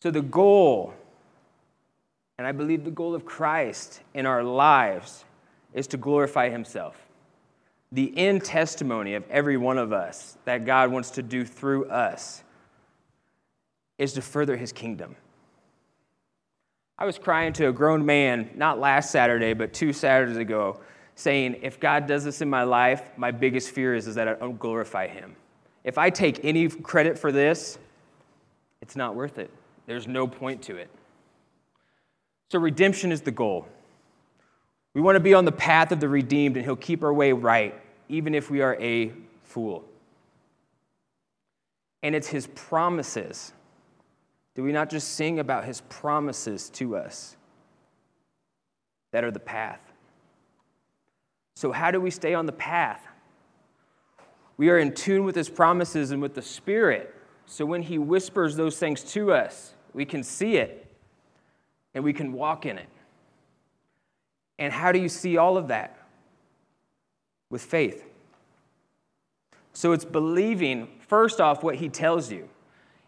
So, 0.02 0.12
the 0.12 0.22
goal 0.22 0.94
and 2.38 2.48
I 2.48 2.52
believe 2.52 2.84
the 2.84 2.92
goal 2.92 3.16
of 3.16 3.26
Christ 3.26 4.02
in 4.14 4.26
our 4.26 4.44
lives 4.44 5.26
is 5.74 5.88
to 5.88 5.98
glorify 5.98 6.50
Himself. 6.50 6.96
The 7.92 8.12
end 8.18 8.44
testimony 8.44 9.14
of 9.14 9.24
every 9.30 9.58
one 9.58 9.78
of 9.78 9.94
us 9.94 10.38
that 10.46 10.66
God 10.66 10.92
wants 10.92 11.12
to 11.12 11.24
do 11.24 11.46
through 11.46 11.86
us 11.86 12.44
is 13.98 14.14
to 14.14 14.22
further 14.22 14.58
His 14.58 14.72
kingdom. 14.72 15.16
I 16.98 17.06
was 17.06 17.18
crying 17.18 17.54
to 17.54 17.68
a 17.68 17.72
grown 17.72 18.06
man, 18.06 18.50
not 18.56 18.80
last 18.80 19.12
Saturday, 19.12 19.54
but 19.54 19.74
two 19.74 19.94
Saturdays 19.94 20.38
ago, 20.38 20.80
saying, 21.16 21.58
If 21.62 21.80
God 21.80 22.08
does 22.08 22.24
this 22.24 22.42
in 22.42 22.50
my 22.50 22.64
life, 22.64 23.04
my 23.18 23.32
biggest 23.32 23.72
fear 23.72 23.96
is, 23.96 24.08
is 24.08 24.16
that 24.16 24.28
I 24.28 24.34
don't 24.34 24.60
glorify 24.60 25.08
Him. 25.08 25.36
If 25.84 25.98
I 25.98 26.10
take 26.10 26.44
any 26.44 26.70
credit 26.70 27.20
for 27.20 27.32
this, 27.32 27.78
it's 28.82 28.96
not 28.96 29.16
worth 29.16 29.38
it. 29.38 29.52
There's 29.86 30.08
no 30.08 30.28
point 30.28 30.62
to 30.64 30.78
it. 30.78 30.90
So, 32.54 32.60
redemption 32.60 33.12
is 33.12 33.22
the 33.22 33.32
goal. 33.32 33.68
We 34.94 35.02
want 35.02 35.16
to 35.16 35.20
be 35.20 35.34
on 35.34 35.44
the 35.44 35.52
path 35.52 35.92
of 35.92 36.00
the 36.00 36.08
redeemed, 36.08 36.56
and 36.56 36.64
He'll 36.64 36.76
keep 36.76 37.04
our 37.04 37.12
way 37.12 37.32
right, 37.32 37.74
even 38.10 38.36
if 38.36 38.52
we 38.52 38.62
are 38.62 38.80
a 38.80 39.12
fool. 39.44 39.84
And 42.04 42.14
it's 42.14 42.28
His 42.28 42.46
promises. 42.46 43.54
Do 44.54 44.62
we 44.62 44.72
not 44.72 44.92
just 44.92 45.16
sing 45.16 45.40
about 45.40 45.66
His 45.66 45.82
promises 45.90 46.70
to 46.76 46.96
us 46.96 47.36
that 49.14 49.24
are 49.24 49.32
the 49.32 49.40
path? 49.40 49.82
So, 51.56 51.72
how 51.72 51.90
do 51.90 52.00
we 52.00 52.12
stay 52.12 52.36
on 52.36 52.46
the 52.46 52.52
path? 52.52 53.02
We 54.58 54.70
are 54.70 54.78
in 54.78 54.94
tune 54.94 55.24
with 55.24 55.36
His 55.36 55.50
promises 55.50 56.12
and 56.12 56.22
with 56.22 56.36
the 56.36 56.44
Spirit. 56.44 57.16
So, 57.48 57.66
when 57.66 57.82
He 57.82 57.98
whispers 57.98 58.56
those 58.56 58.78
things 58.78 59.02
to 59.14 59.32
us, 59.32 59.74
we 59.96 60.06
can 60.06 60.22
see 60.22 60.58
it 60.58 60.83
and 61.94 62.04
we 62.04 62.14
can 62.14 62.34
walk 62.34 62.66
in 62.66 62.78
it. 62.78 62.90
And 64.60 64.72
how 64.72 64.92
do 64.92 65.00
you 65.00 65.10
see 65.10 65.38
all 65.38 65.58
of 65.58 65.68
that? 65.68 65.98
With 67.50 67.62
faith. 67.62 68.06
So 69.74 69.92
it's 69.92 70.06
believing, 70.06 70.88
first 71.08 71.42
off, 71.42 71.64
what 71.64 71.76
he 71.76 71.90
tells 71.90 72.32
you. 72.32 72.48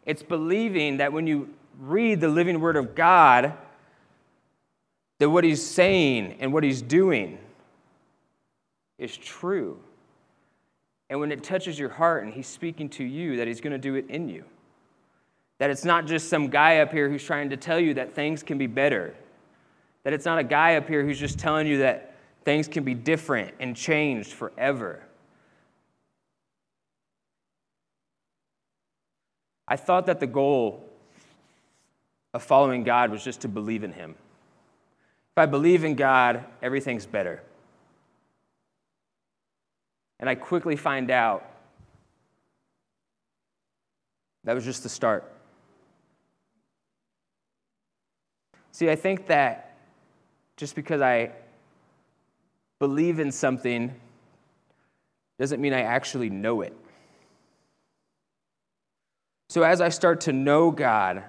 It's 0.05 0.23
believing 0.23 0.97
that 0.97 1.13
when 1.13 1.27
you 1.27 1.49
read 1.79 2.19
the 2.19 2.27
living 2.27 2.59
word 2.59 2.75
of 2.75 2.95
God, 2.95 3.53
that 5.19 5.29
what 5.29 5.43
he's 5.43 5.65
saying 5.65 6.37
and 6.39 6.53
what 6.53 6.63
he's 6.63 6.81
doing 6.81 7.37
is 8.97 9.15
true. 9.15 9.79
And 11.09 11.19
when 11.19 11.31
it 11.31 11.43
touches 11.43 11.77
your 11.77 11.89
heart 11.89 12.23
and 12.23 12.33
he's 12.33 12.47
speaking 12.47 12.89
to 12.89 13.03
you, 13.03 13.37
that 13.37 13.47
he's 13.47 13.61
going 13.61 13.73
to 13.73 13.79
do 13.79 13.95
it 13.95 14.09
in 14.09 14.27
you. 14.27 14.43
That 15.59 15.69
it's 15.69 15.85
not 15.85 16.05
just 16.05 16.29
some 16.29 16.49
guy 16.49 16.79
up 16.79 16.91
here 16.91 17.09
who's 17.09 17.23
trying 17.23 17.49
to 17.51 17.57
tell 17.57 17.79
you 17.79 17.93
that 17.95 18.13
things 18.13 18.43
can 18.43 18.57
be 18.57 18.67
better. 18.67 19.15
That 20.03 20.13
it's 20.13 20.25
not 20.25 20.37
a 20.37 20.43
guy 20.43 20.75
up 20.75 20.87
here 20.87 21.03
who's 21.03 21.19
just 21.19 21.39
telling 21.39 21.67
you 21.67 21.79
that 21.79 22.15
Things 22.45 22.67
can 22.67 22.83
be 22.83 22.93
different 22.93 23.55
and 23.59 23.75
changed 23.75 24.31
forever. 24.31 25.01
I 29.67 29.75
thought 29.77 30.05
that 30.05 30.19
the 30.19 30.27
goal 30.27 30.87
of 32.35 32.43
following 32.43 32.83
God 32.83 33.09
was 33.09 33.23
just 33.23 33.41
to 33.41 33.47
believe 33.47 33.83
in 33.83 33.93
Him. 33.93 34.11
If 35.31 35.37
I 35.37 35.47
believe 35.47 35.83
in 35.83 35.95
God, 35.95 36.45
everything's 36.61 37.07
better. 37.07 37.41
And 40.19 40.29
I 40.29 40.35
quickly 40.35 40.75
find 40.75 41.09
out 41.09 41.49
that 44.43 44.53
was 44.53 44.63
just 44.63 44.83
the 44.83 44.89
start. 44.89 45.34
See, 48.75 48.89
I 48.89 48.97
think 48.97 49.27
that 49.27 49.77
just 50.57 50.75
because 50.75 50.99
I 50.99 51.31
believe 52.77 53.21
in 53.21 53.31
something 53.31 53.95
doesn't 55.39 55.61
mean 55.61 55.71
I 55.71 55.83
actually 55.83 56.29
know 56.29 56.59
it. 56.59 56.75
So, 59.47 59.63
as 59.63 59.79
I 59.79 59.87
start 59.87 60.19
to 60.21 60.33
know 60.33 60.71
God 60.71 61.23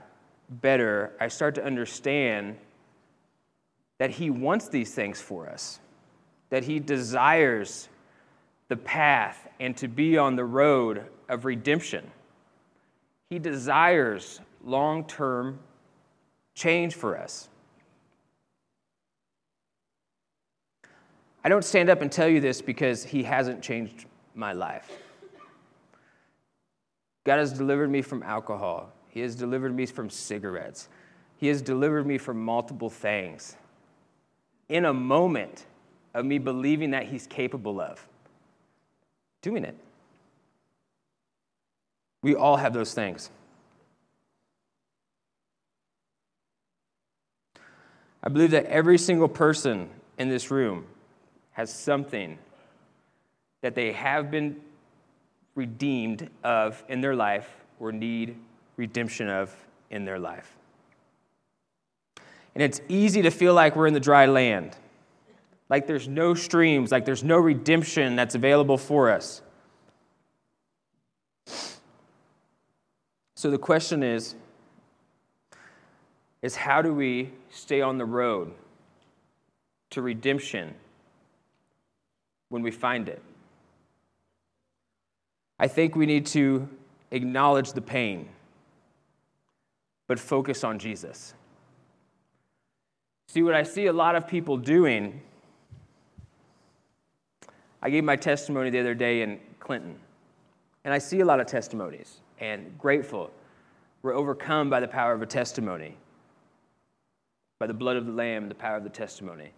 better, 0.51 1.13
I 1.21 1.29
start 1.29 1.55
to 1.55 1.65
understand 1.65 2.57
that 3.99 4.11
He 4.11 4.29
wants 4.29 4.69
these 4.69 4.93
things 4.93 5.21
for 5.21 5.49
us, 5.49 5.79
that 6.51 6.65
He 6.65 6.81
desires 6.81 7.89
the 8.67 8.77
path 8.77 9.47
and 9.61 9.77
to 9.77 9.87
be 9.87 10.19
on 10.19 10.35
the 10.35 10.45
road 10.45 11.07
of 11.29 11.45
redemption. 11.45 12.11
He 13.31 13.39
desires 13.39 14.41
long 14.65 15.05
term 15.05 15.61
change 16.57 16.95
for 16.97 17.17
us. 17.17 17.49
I 21.45 21.49
don't 21.49 21.65
stand 21.65 21.89
up 21.89 22.03
and 22.03 22.11
tell 22.11 22.27
you 22.27 22.41
this 22.41 22.61
because 22.61 23.05
He 23.05 23.23
hasn't 23.23 23.63
changed 23.63 24.07
my 24.35 24.53
life. 24.53 24.91
God 27.25 27.39
has 27.39 27.53
delivered 27.53 27.91
me 27.91 28.03
from 28.03 28.25
alcohol. 28.25 28.93
He 29.09 29.21
has 29.21 29.37
delivered 29.37 29.75
me 29.75 29.87
from 29.87 30.11
cigarettes. 30.11 30.89
He 31.37 31.47
has 31.49 31.63
delivered 31.63 32.07
me 32.07 32.19
from 32.19 32.45
multiple 32.45 32.91
things 32.91 33.57
in 34.69 34.87
a 34.87 34.93
moment 34.93 35.67
of 36.15 36.25
me 36.25 36.39
believing 36.39 36.91
that 36.91 37.05
He's 37.05 37.27
capable 37.27 37.81
of 37.81 38.05
doing 39.43 39.65
it. 39.65 39.77
We 42.23 42.35
all 42.35 42.57
have 42.57 42.73
those 42.73 42.95
things. 42.95 43.31
I 48.27 48.29
believe 48.29 48.51
that 48.51 48.65
every 48.65 48.99
single 48.99 49.29
person 49.29 49.89
in 50.19 50.29
this 50.29 50.51
room 50.51 50.85
has 51.53 51.73
something 51.73 52.39
that 53.61 53.77
they 53.77 53.93
have 53.93 54.33
been 54.33 54.61
redeemed 55.55 56.29
of 56.43 56.83
in 56.89 57.01
their 57.01 57.15
life 57.15 57.49
or 57.79 57.93
need 57.93 58.37
redemption 58.77 59.29
of 59.29 59.55
in 59.91 60.05
their 60.05 60.19
life. 60.19 60.57
And 62.57 62.65
it's 62.65 62.81
easy 62.89 63.23
to 63.23 63.31
feel 63.31 63.55
like 63.55 63.77
we're 63.77 63.87
in 63.87 63.95
the 63.95 64.01
dry 64.01 64.27
land, 64.27 64.77
like 65.69 65.87
there's 65.87 66.09
no 66.09 66.35
streams, 66.35 66.91
like 66.91 67.05
there's 67.05 67.23
no 67.23 67.39
redemption 67.39 68.17
that's 68.17 68.35
available 68.35 68.77
for 68.77 69.09
us. 69.09 69.41
So 73.37 73.53
the 73.53 73.59
question 73.59 74.03
is 74.03 74.35
is 76.43 76.57
how 76.57 76.83
do 76.83 76.93
we 76.93 77.33
stay 77.51 77.81
on 77.81 77.99
the 77.99 78.05
road 78.05 78.53
to 79.91 80.03
redemption 80.03 80.75
when 82.49 82.63
we 82.63 82.71
find 82.71 83.09
it? 83.09 83.23
I 85.59 85.69
think 85.69 85.97
we 85.97 86.07
need 86.07 86.27
to 86.27 86.69
acknowledge 87.11 87.73
the 87.73 87.81
pain, 87.81 88.29
but 90.07 90.19
focus 90.19 90.65
on 90.65 90.79
Jesus. 90.79 91.35
See, 93.29 93.43
what 93.43 93.55
I 93.55 93.63
see 93.63 93.87
a 93.87 93.93
lot 93.93 94.17
of 94.17 94.29
people 94.29 94.57
doing, 94.57 95.21
I 97.83 97.91
gave 97.91 98.05
my 98.05 98.17
testimony 98.17 98.71
the 98.71 98.81
other 98.81 98.95
day 98.95 99.23
in 99.23 99.41
Clinton, 99.59 99.99
and 100.85 100.93
I 100.93 100.99
see 100.99 101.21
a 101.21 101.25
lot 101.25 101.41
of 101.41 101.47
testimonies 101.47 102.21
and 102.39 102.79
grateful. 102.79 103.31
We're 104.03 104.15
overcome 104.15 104.71
by 104.71 104.81
the 104.81 104.89
power 104.89 105.13
of 105.13 105.23
a 105.23 105.27
testimony, 105.27 105.97
by 107.59 107.67
the 107.67 107.75
blood 107.75 107.97
of 107.97 108.07
the 108.07 108.13
Lamb, 108.13 108.45
and 108.45 108.51
the 108.51 108.57
power 108.57 108.77
of 108.77 108.85
the 108.85 108.91
testimony. 108.91 109.51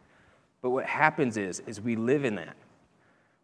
But 0.63 0.71
what 0.71 0.87
happens 0.87 1.37
is, 1.37 1.61
is 1.61 1.81
we 1.81 1.97
live 1.97 2.25
in 2.25 2.37
that 2.37 2.57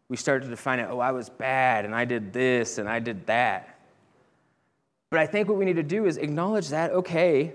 we 0.09 0.17
start 0.17 0.43
to 0.43 0.49
define 0.49 0.79
it 0.79 0.89
oh, 0.91 0.99
I 0.99 1.13
was 1.13 1.29
bad 1.29 1.85
and 1.85 1.95
I 1.95 2.05
did 2.05 2.33
this 2.33 2.79
and 2.79 2.89
I 2.89 2.99
did 2.99 3.27
that. 3.27 3.79
But 5.11 5.21
I 5.21 5.27
think 5.27 5.49
what 5.49 5.59
we 5.59 5.65
need 5.65 5.77
to 5.77 5.83
do 5.83 6.07
is 6.07 6.17
acknowledge 6.17 6.69
that, 6.69 6.91
okay, 6.91 7.53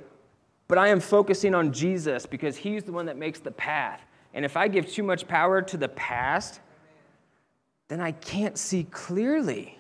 but 0.67 0.77
I 0.77 0.89
am 0.89 0.99
focusing 0.99 1.53
on 1.53 1.73
Jesus 1.73 2.25
because 2.25 2.55
he's 2.55 2.83
the 2.83 2.91
one 2.91 3.05
that 3.07 3.17
makes 3.17 3.39
the 3.39 3.51
path. 3.51 4.01
And 4.33 4.45
if 4.45 4.55
I 4.55 4.67
give 4.67 4.89
too 4.89 5.03
much 5.03 5.27
power 5.27 5.61
to 5.61 5.77
the 5.77 5.89
past, 5.89 6.59
then 7.87 7.99
I 7.99 8.11
can't 8.11 8.57
see 8.57 8.83
clearly. 8.83 9.77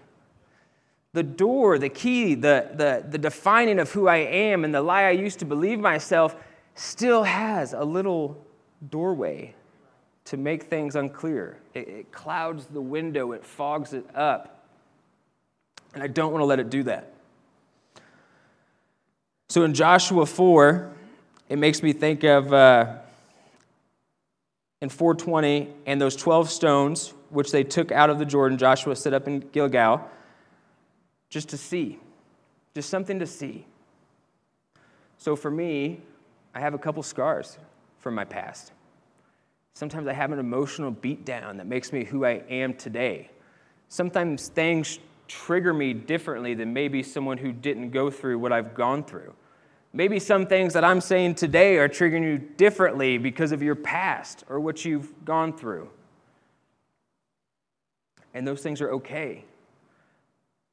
The 1.13 1.23
door, 1.23 1.79
the 1.79 1.89
key, 1.89 2.35
the, 2.35 2.69
the, 2.73 3.05
the 3.07 3.17
defining 3.17 3.79
of 3.79 3.91
who 3.91 4.07
I 4.07 4.17
am 4.17 4.63
and 4.63 4.73
the 4.73 4.81
lie 4.81 5.03
I 5.03 5.11
used 5.11 5.39
to 5.39 5.45
believe 5.45 5.79
myself 5.79 6.35
still 6.75 7.23
has 7.23 7.73
a 7.73 7.83
little 7.83 8.43
doorway 8.89 9.53
to 10.25 10.37
make 10.37 10.63
things 10.63 10.95
unclear. 10.95 11.57
It, 11.73 11.87
it 11.87 12.11
clouds 12.11 12.65
the 12.65 12.81
window, 12.81 13.31
it 13.31 13.43
fogs 13.43 13.93
it 13.93 14.05
up. 14.15 14.65
And 15.93 16.03
I 16.03 16.07
don't 16.07 16.31
want 16.31 16.41
to 16.41 16.45
let 16.45 16.59
it 16.59 16.69
do 16.69 16.83
that. 16.83 17.13
So 19.49 19.63
in 19.63 19.73
Joshua 19.73 20.25
4, 20.25 20.91
it 21.49 21.57
makes 21.57 21.81
me 21.81 21.93
think 21.93 22.23
of 22.23 22.53
uh, 22.53 22.97
in 24.81 24.89
420 24.89 25.69
and 25.87 25.99
those 25.99 26.15
12 26.15 26.49
stones 26.49 27.13
which 27.29 27.51
they 27.51 27.63
took 27.63 27.91
out 27.91 28.09
of 28.09 28.19
the 28.19 28.25
Jordan, 28.25 28.57
Joshua 28.57 28.95
set 28.95 29.13
up 29.13 29.27
in 29.27 29.39
Gilgal, 29.39 30.07
just 31.29 31.49
to 31.49 31.57
see, 31.57 31.99
just 32.73 32.89
something 32.89 33.19
to 33.19 33.27
see. 33.27 33.65
So 35.17 35.35
for 35.35 35.51
me, 35.51 36.01
I 36.53 36.59
have 36.59 36.73
a 36.73 36.77
couple 36.77 37.03
scars 37.03 37.57
from 37.99 38.15
my 38.15 38.25
past. 38.25 38.71
Sometimes 39.73 40.07
I 40.07 40.13
have 40.13 40.31
an 40.31 40.39
emotional 40.39 40.91
beatdown 40.91 41.57
that 41.57 41.67
makes 41.67 41.93
me 41.93 42.03
who 42.03 42.25
I 42.25 42.43
am 42.49 42.73
today. 42.73 43.29
Sometimes 43.87 44.49
things 44.49 44.99
trigger 45.27 45.73
me 45.73 45.93
differently 45.93 46.53
than 46.53 46.73
maybe 46.73 47.03
someone 47.03 47.37
who 47.37 47.51
didn't 47.51 47.91
go 47.91 48.09
through 48.09 48.39
what 48.39 48.51
I've 48.51 48.73
gone 48.73 49.03
through. 49.03 49.33
Maybe 49.93 50.19
some 50.19 50.45
things 50.45 50.73
that 50.73 50.83
I'm 50.83 51.01
saying 51.01 51.35
today 51.35 51.77
are 51.77 51.89
triggering 51.89 52.23
you 52.23 52.37
differently 52.37 53.17
because 53.17 53.51
of 53.51 53.63
your 53.63 53.75
past 53.75 54.43
or 54.49 54.59
what 54.59 54.85
you've 54.85 55.25
gone 55.25 55.55
through. 55.55 55.89
And 58.33 58.47
those 58.47 58.61
things 58.61 58.81
are 58.81 58.91
okay. 58.91 59.45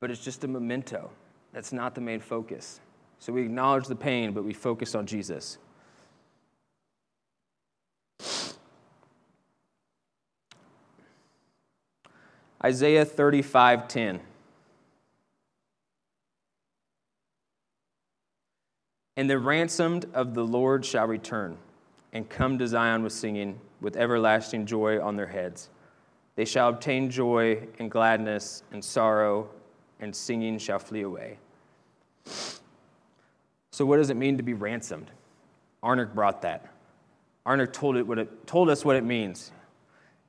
But 0.01 0.11
it's 0.11 0.23
just 0.23 0.45
a 0.45 0.49
memento. 0.49 1.11
That's 1.53 1.73
not 1.73 1.95
the 1.95 2.03
main 2.03 2.21
focus. 2.21 2.81
So 3.19 3.33
we 3.33 3.43
acknowledge 3.43 3.87
the 3.87 3.97
pain, 3.97 4.33
but 4.33 4.45
we 4.45 4.53
focus 4.53 4.95
on 4.95 5.07
Jesus. 5.07 5.59
Isaiah 12.65 13.05
35:10. 13.05 14.21
And 19.17 19.31
the 19.31 19.39
ransomed 19.39 20.07
of 20.13 20.35
the 20.35 20.45
Lord 20.45 20.85
shall 20.85 21.07
return 21.07 21.57
and 22.13 22.29
come 22.29 22.59
to 22.59 22.67
Zion 22.67 23.03
with 23.03 23.13
singing, 23.13 23.61
with 23.81 23.97
everlasting 23.97 24.67
joy 24.67 25.03
on 25.03 25.17
their 25.17 25.27
heads. 25.27 25.71
They 26.35 26.45
shall 26.45 26.69
obtain 26.69 27.11
joy 27.11 27.67
and 27.79 27.91
gladness, 27.91 28.63
and 28.73 28.85
sorrow 28.85 29.49
and 30.01 30.15
singing 30.15 30.59
shall 30.59 30.79
flee 30.79 31.03
away. 31.03 31.39
So, 33.71 33.85
what 33.87 33.97
does 33.97 34.11
it 34.11 34.17
mean 34.17 34.37
to 34.37 34.43
be 34.43 34.55
ransomed? 34.55 35.11
Arnick 35.83 36.15
brought 36.15 36.43
that. 36.43 36.73
Arnick 37.47 37.73
told, 37.73 37.97
it 37.97 38.07
what 38.07 38.47
told 38.47 38.69
us 38.69 38.85
what 38.85 38.97
it 38.97 39.05
means 39.05 39.53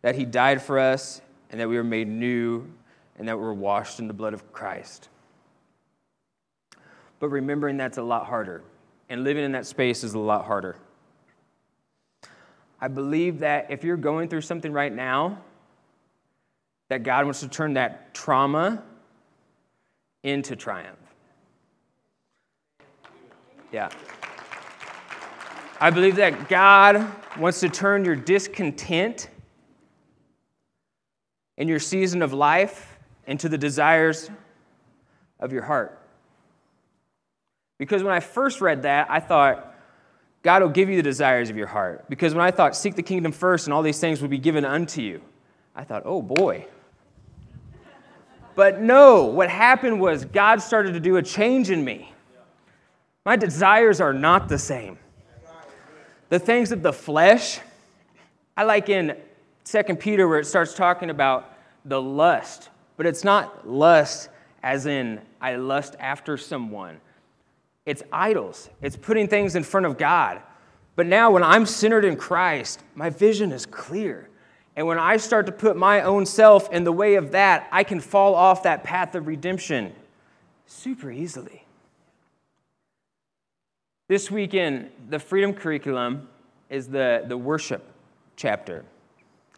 that 0.02 0.16
he 0.16 0.24
died 0.26 0.62
for 0.62 0.80
us 0.80 1.22
and 1.50 1.60
that 1.60 1.68
we 1.68 1.76
were 1.76 1.84
made 1.84 2.08
new 2.08 2.68
and 3.18 3.28
that 3.28 3.38
we 3.38 3.44
were 3.44 3.54
washed 3.54 4.00
in 4.00 4.08
the 4.08 4.14
blood 4.14 4.34
of 4.34 4.52
Christ. 4.54 5.10
But 7.20 7.30
remembering 7.30 7.78
that's 7.78 7.98
a 7.98 8.04
lot 8.04 8.28
harder, 8.28 8.64
and 9.10 9.24
living 9.24 9.44
in 9.44 9.54
that 9.54 9.66
space 9.66 10.04
is 10.04 10.14
a 10.14 10.20
lot 10.20 10.46
harder. 10.46 10.78
I 12.80 12.88
believe 12.88 13.40
that 13.40 13.72
if 13.72 13.84
you're 13.84 13.98
going 13.98 14.30
through 14.30 14.42
something 14.42 14.72
right 14.72 14.94
now, 14.94 15.40
that 16.90 17.04
God 17.04 17.26
wants 17.26 17.40
to 17.40 17.48
turn 17.48 17.74
that 17.74 18.14
trauma 18.14 18.84
into 20.24 20.56
triumph. 20.56 20.98
Yeah. 23.72 23.90
I 25.80 25.90
believe 25.90 26.16
that 26.18 26.48
God 26.50 27.12
wants 27.38 27.60
to 27.60 27.70
turn 27.70 28.06
your 28.06 28.16
discontent 28.16 29.30
in 31.58 31.68
your 31.68 31.80
season 31.80 32.22
of 32.22 32.34
life 32.34 32.98
and 33.26 33.40
to 33.40 33.50
the 33.50 33.58
desires 33.58 34.30
of 35.40 35.52
your 35.52 35.64
heart. 35.64 36.00
Because 37.78 38.04
when 38.04 38.14
I 38.14 38.20
first 38.20 38.62
read 38.62 38.84
that, 38.84 39.08
I 39.10 39.20
thought, 39.20 39.76
God 40.44 40.62
will 40.62 40.70
give 40.70 40.90
you 40.90 40.96
the 40.96 41.04
desires 41.04 41.50
of 41.50 41.58
your 41.58 41.68
heart. 41.68 42.10
Because 42.10 42.34
when 42.34 42.44
I 42.44 42.52
thought, 42.52 42.76
seek 42.76 42.96
the 42.96 43.04
kingdom 43.04 43.32
first 43.32 43.68
and 43.68 43.74
all 43.74 43.82
these 43.82 44.00
things 44.00 44.22
will 44.22 44.30
be 44.30 44.38
given 44.38 44.66
unto 44.66 45.02
you, 45.02 45.22
I 45.76 45.84
thought, 45.84 46.04
oh 46.06 46.22
boy. 46.22 46.66
But 48.56 48.82
no, 48.82 49.26
what 49.26 49.50
happened 49.50 50.00
was 50.00 50.26
God 50.26 50.62
started 50.62 50.94
to 50.94 51.00
do 51.00 51.18
a 51.18 51.22
change 51.22 51.70
in 51.70 51.84
me. 51.84 52.12
My 53.26 53.36
desires 53.36 54.02
are 54.02 54.14
not 54.14 54.48
the 54.48 54.58
same. 54.58 54.98
The 56.30 56.40
things 56.40 56.72
of 56.72 56.82
the 56.82 56.94
flesh, 56.94 57.60
I 58.56 58.64
like 58.64 58.90
in 58.90 59.16
2 59.70 59.84
Peter 59.96 60.28
where 60.28 60.40
it 60.40 60.46
starts 60.46 60.74
talking 60.74 61.10
about 61.10 61.54
the 61.84 62.02
lust, 62.02 62.70
but 62.96 63.06
it's 63.06 63.24
not 63.24 63.68
lust 63.68 64.30
as 64.64 64.86
in 64.86 65.20
I 65.42 65.56
lust 65.56 65.96
after 66.00 66.38
someone. 66.38 67.02
It's 67.86 68.04
idols, 68.12 68.70
it's 68.82 68.96
putting 68.96 69.28
things 69.28 69.56
in 69.56 69.64
front 69.64 69.86
of 69.86 69.98
God. 69.98 70.42
But 70.96 71.06
now, 71.06 71.32
when 71.32 71.44
I'm 71.44 71.66
centered 71.66 72.06
in 72.06 72.16
Christ, 72.16 72.82
my 72.96 73.12
vision 73.12 73.52
is 73.52 73.66
clear. 73.68 74.30
And 74.76 74.88
when 74.88 74.98
I 74.98 75.18
start 75.18 75.46
to 75.46 75.52
put 75.52 75.78
my 75.78 76.02
own 76.02 76.26
self 76.26 76.72
in 76.72 76.84
the 76.84 76.92
way 76.92 77.16
of 77.16 77.32
that, 77.32 77.68
I 77.72 77.84
can 77.84 78.00
fall 78.00 78.34
off 78.34 78.64
that 78.64 78.84
path 78.84 79.14
of 79.16 79.28
redemption 79.28 79.94
super 80.66 81.12
easily. 81.12 81.66
This 84.08 84.32
weekend, 84.32 84.90
the 85.10 85.20
Freedom 85.20 85.54
Curriculum 85.54 86.30
is 86.70 86.88
the, 86.88 87.26
the 87.28 87.38
worship 87.38 87.86
chapter. 88.36 88.84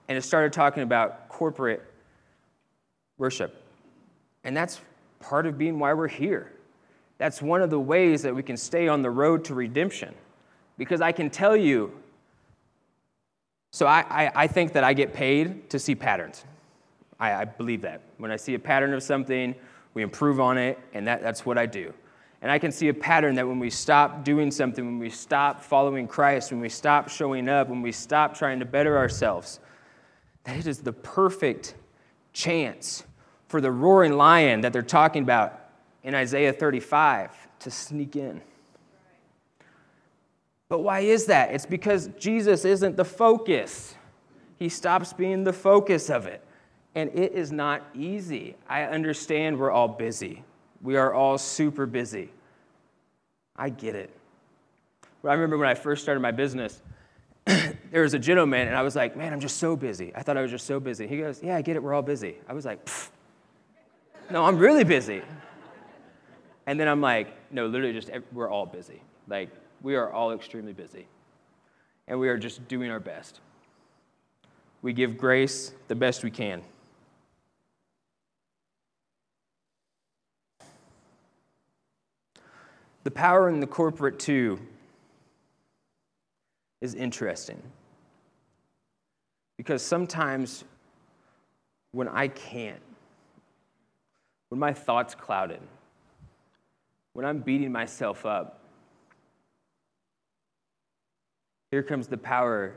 And 0.09 0.17
it 0.17 0.23
started 0.23 0.51
talking 0.51 0.83
about 0.83 1.29
corporate 1.29 1.81
worship. 3.17 3.63
And 4.43 4.57
that's 4.57 4.81
part 5.19 5.45
of 5.45 5.57
being 5.57 5.79
why 5.79 5.93
we're 5.93 6.07
here. 6.07 6.51
That's 7.19 7.41
one 7.41 7.61
of 7.61 7.69
the 7.69 7.79
ways 7.79 8.23
that 8.23 8.35
we 8.35 8.41
can 8.41 8.57
stay 8.57 8.87
on 8.87 9.01
the 9.01 9.09
road 9.09 9.45
to 9.45 9.53
redemption. 9.53 10.15
Because 10.77 10.99
I 10.99 11.11
can 11.11 11.29
tell 11.29 11.55
you, 11.55 11.93
so 13.71 13.85
I, 13.85 13.99
I, 14.09 14.31
I 14.35 14.47
think 14.47 14.73
that 14.73 14.83
I 14.83 14.93
get 14.93 15.13
paid 15.13 15.69
to 15.69 15.77
see 15.77 15.93
patterns. 15.93 16.43
I, 17.19 17.33
I, 17.33 17.45
believe 17.45 17.81
that. 17.81 18.01
When 18.17 18.31
I 18.31 18.37
see 18.37 18.55
a 18.55 18.59
pattern 18.59 18.93
of 18.93 19.03
something, 19.03 19.53
we 19.93 20.01
improve 20.01 20.39
on 20.39 20.57
it, 20.57 20.79
and 20.93 21.05
that, 21.07 21.21
that's 21.21 21.45
what 21.45 21.57
I 21.57 21.65
do. 21.65 21.93
And 22.41 22.49
I 22.49 22.57
can 22.57 22.71
see 22.71 22.87
a 22.87 22.93
pattern 22.93 23.35
that 23.35 23.47
when 23.47 23.59
we 23.59 23.69
stop 23.69 24.23
doing 24.23 24.49
something, 24.49 24.85
when 24.85 24.97
we 24.97 25.09
stop 25.09 25.61
following 25.61 26.07
Christ, 26.07 26.51
when 26.51 26.61
we 26.61 26.69
stop 26.69 27.09
showing 27.09 27.49
up, 27.49 27.67
when 27.67 27.81
we 27.81 27.91
stop 27.91 28.33
trying 28.33 28.59
to 28.59 28.65
better 28.65 28.97
ourselves, 28.97 29.59
it 30.57 30.67
is 30.67 30.79
the 30.79 30.93
perfect 30.93 31.75
chance 32.33 33.03
for 33.47 33.61
the 33.61 33.71
roaring 33.71 34.13
lion 34.13 34.61
that 34.61 34.73
they're 34.73 34.81
talking 34.81 35.23
about 35.23 35.59
in 36.03 36.15
Isaiah 36.15 36.53
35 36.53 37.31
to 37.59 37.71
sneak 37.71 38.15
in. 38.15 38.41
But 40.69 40.79
why 40.79 40.99
is 40.99 41.25
that? 41.25 41.51
It's 41.51 41.65
because 41.65 42.09
Jesus 42.19 42.63
isn't 42.63 42.95
the 42.95 43.05
focus. 43.05 43.95
He 44.57 44.69
stops 44.69 45.13
being 45.13 45.43
the 45.43 45.53
focus 45.53 46.09
of 46.09 46.27
it. 46.27 46.43
And 46.95 47.09
it 47.13 47.33
is 47.33 47.51
not 47.51 47.81
easy. 47.95 48.55
I 48.67 48.83
understand 48.83 49.57
we're 49.57 49.71
all 49.71 49.87
busy. 49.87 50.43
We 50.81 50.95
are 50.95 51.13
all 51.13 51.37
super 51.37 51.85
busy. 51.85 52.31
I 53.55 53.69
get 53.69 53.95
it. 53.95 54.11
I 55.23 55.33
remember 55.33 55.57
when 55.57 55.67
I 55.67 55.73
first 55.73 56.03
started 56.03 56.21
my 56.21 56.31
business, 56.31 56.81
there 57.91 58.03
was 58.03 58.13
a 58.13 58.19
gentleman, 58.19 58.67
and 58.67 58.75
I 58.75 58.81
was 58.81 58.95
like, 58.95 59.15
man, 59.15 59.33
I'm 59.33 59.39
just 59.39 59.57
so 59.57 59.75
busy. 59.75 60.11
I 60.15 60.21
thought 60.21 60.37
I 60.37 60.41
was 60.41 60.51
just 60.51 60.67
so 60.67 60.79
busy. 60.79 61.07
He 61.07 61.17
goes, 61.17 61.41
yeah, 61.41 61.55
I 61.55 61.61
get 61.61 61.75
it. 61.75 61.83
We're 61.83 61.93
all 61.93 62.01
busy. 62.01 62.35
I 62.47 62.53
was 62.53 62.65
like, 62.65 62.87
no, 64.29 64.45
I'm 64.45 64.57
really 64.57 64.83
busy. 64.83 65.21
And 66.67 66.79
then 66.79 66.87
I'm 66.87 67.01
like, 67.01 67.33
no, 67.51 67.65
literally, 67.65 67.93
just 67.93 68.11
we're 68.31 68.49
all 68.49 68.65
busy. 68.65 69.01
Like, 69.27 69.49
we 69.81 69.95
are 69.95 70.11
all 70.11 70.31
extremely 70.33 70.73
busy. 70.73 71.07
And 72.07 72.19
we 72.19 72.29
are 72.29 72.37
just 72.37 72.67
doing 72.67 72.91
our 72.91 72.99
best. 72.99 73.39
We 74.81 74.93
give 74.93 75.17
grace 75.17 75.71
the 75.87 75.95
best 75.95 76.23
we 76.23 76.31
can. 76.31 76.61
The 83.03 83.11
power 83.11 83.49
in 83.49 83.59
the 83.59 83.67
corporate, 83.67 84.19
too, 84.19 84.59
is 86.81 86.95
interesting. 86.95 87.61
Because 89.57 89.81
sometimes 89.81 90.63
when 91.91 92.07
I 92.07 92.27
can't, 92.27 92.81
when 94.49 94.59
my 94.59 94.73
thoughts 94.73 95.15
clouded, 95.15 95.59
when 97.13 97.25
I'm 97.25 97.39
beating 97.39 97.71
myself 97.71 98.25
up, 98.25 98.61
here 101.71 101.83
comes 101.83 102.07
the 102.07 102.17
power 102.17 102.73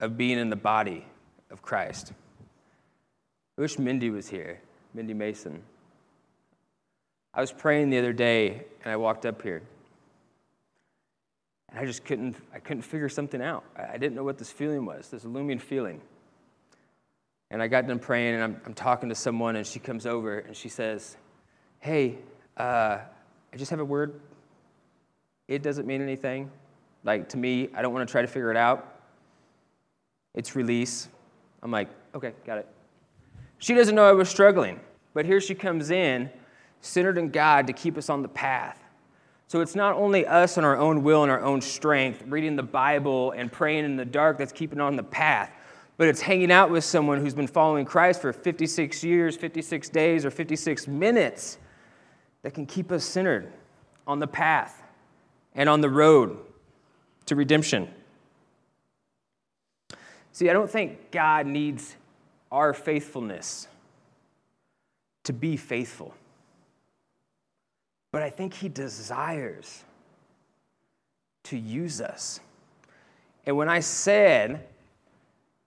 of 0.00 0.16
being 0.16 0.38
in 0.38 0.50
the 0.50 0.56
body 0.56 1.04
of 1.50 1.62
Christ. 1.62 2.12
I 3.56 3.60
wish 3.60 3.78
Mindy 3.78 4.10
was 4.10 4.28
here, 4.28 4.60
Mindy 4.94 5.14
Mason. 5.14 5.62
I 7.32 7.40
was 7.40 7.52
praying 7.52 7.90
the 7.90 7.98
other 7.98 8.12
day 8.12 8.64
and 8.82 8.92
I 8.92 8.96
walked 8.96 9.26
up 9.26 9.42
here. 9.42 9.62
And 11.76 11.82
I 11.82 11.86
just 11.86 12.06
couldn't, 12.06 12.36
I 12.54 12.58
couldn't 12.58 12.84
figure 12.84 13.10
something 13.10 13.42
out. 13.42 13.62
I 13.76 13.98
didn't 13.98 14.14
know 14.14 14.24
what 14.24 14.38
this 14.38 14.50
feeling 14.50 14.86
was, 14.86 15.10
this 15.10 15.26
looming 15.26 15.58
feeling. 15.58 16.00
And 17.50 17.60
I 17.60 17.68
got 17.68 17.86
done 17.86 17.98
praying 17.98 18.34
and 18.34 18.42
I'm, 18.42 18.60
I'm 18.64 18.72
talking 18.72 19.10
to 19.10 19.14
someone 19.14 19.56
and 19.56 19.66
she 19.66 19.78
comes 19.78 20.06
over 20.06 20.38
and 20.38 20.56
she 20.56 20.70
says, 20.70 21.18
Hey, 21.80 22.16
uh, 22.56 23.00
I 23.52 23.56
just 23.58 23.70
have 23.70 23.80
a 23.80 23.84
word. 23.84 24.18
It 25.48 25.62
doesn't 25.62 25.86
mean 25.86 26.00
anything. 26.00 26.50
Like 27.04 27.28
to 27.28 27.36
me, 27.36 27.68
I 27.74 27.82
don't 27.82 27.92
want 27.92 28.08
to 28.08 28.10
try 28.10 28.22
to 28.22 28.26
figure 28.26 28.50
it 28.50 28.56
out. 28.56 28.94
It's 30.32 30.56
release. 30.56 31.10
I'm 31.62 31.70
like, 31.70 31.90
okay, 32.14 32.32
got 32.46 32.56
it. 32.56 32.68
She 33.58 33.74
doesn't 33.74 33.94
know 33.94 34.08
I 34.08 34.12
was 34.12 34.30
struggling, 34.30 34.80
but 35.12 35.26
here 35.26 35.42
she 35.42 35.54
comes 35.54 35.90
in, 35.90 36.30
centered 36.80 37.18
in 37.18 37.28
God 37.28 37.66
to 37.66 37.74
keep 37.74 37.98
us 37.98 38.08
on 38.08 38.22
the 38.22 38.28
path. 38.28 38.82
So 39.48 39.60
it's 39.60 39.76
not 39.76 39.94
only 39.94 40.26
us 40.26 40.56
and 40.56 40.66
our 40.66 40.76
own 40.76 41.02
will 41.02 41.22
and 41.22 41.30
our 41.30 41.40
own 41.40 41.60
strength, 41.60 42.24
reading 42.26 42.56
the 42.56 42.62
Bible 42.64 43.30
and 43.30 43.50
praying 43.50 43.84
in 43.84 43.96
the 43.96 44.04
dark 44.04 44.38
that's 44.38 44.52
keeping 44.52 44.80
on 44.80 44.96
the 44.96 45.04
path, 45.04 45.52
but 45.96 46.08
it's 46.08 46.20
hanging 46.20 46.50
out 46.50 46.70
with 46.70 46.84
someone 46.84 47.20
who's 47.20 47.34
been 47.34 47.46
following 47.46 47.84
Christ 47.84 48.20
for 48.20 48.32
56 48.32 49.04
years, 49.04 49.36
56 49.36 49.88
days, 49.88 50.24
or 50.24 50.30
56 50.30 50.88
minutes 50.88 51.58
that 52.42 52.54
can 52.54 52.66
keep 52.66 52.90
us 52.90 53.04
centered 53.04 53.52
on 54.06 54.18
the 54.18 54.26
path 54.26 54.82
and 55.54 55.68
on 55.68 55.80
the 55.80 55.88
road 55.88 56.38
to 57.26 57.36
redemption. 57.36 57.88
See, 60.32 60.50
I 60.50 60.52
don't 60.52 60.70
think 60.70 61.10
God 61.10 61.46
needs 61.46 61.96
our 62.52 62.74
faithfulness 62.74 63.68
to 65.24 65.32
be 65.32 65.56
faithful, 65.56 66.14
but 68.16 68.22
I 68.22 68.30
think 68.30 68.54
He 68.54 68.70
desires 68.70 69.84
to 71.44 71.58
use 71.58 72.00
us. 72.00 72.40
And 73.44 73.58
when 73.58 73.68
I 73.68 73.80
said 73.80 74.66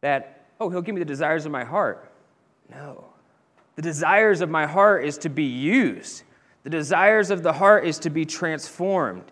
that, 0.02 0.48
oh, 0.60 0.68
He'll 0.68 0.82
give 0.82 0.96
me 0.96 1.00
the 1.00 1.06
desires 1.06 1.46
of 1.46 1.52
my 1.52 1.64
heart, 1.64 2.12
no. 2.68 3.06
The 3.76 3.84
desires 3.84 4.42
of 4.42 4.50
my 4.50 4.66
heart 4.66 5.06
is 5.06 5.20
to 5.20 5.30
be 5.30 5.44
used. 5.44 6.24
The 6.64 6.72
desires 6.72 7.30
of 7.30 7.44
the 7.44 7.54
heart 7.54 7.86
is 7.86 8.00
to 8.00 8.10
be 8.10 8.26
transformed 8.26 9.32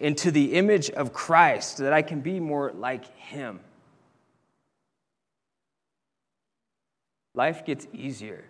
into 0.00 0.32
the 0.32 0.54
image 0.54 0.90
of 0.90 1.12
Christ, 1.12 1.76
so 1.76 1.84
that 1.84 1.92
I 1.92 2.02
can 2.02 2.20
be 2.20 2.40
more 2.40 2.72
like 2.72 3.16
Him. 3.16 3.60
Life 7.32 7.64
gets 7.64 7.86
easier 7.92 8.42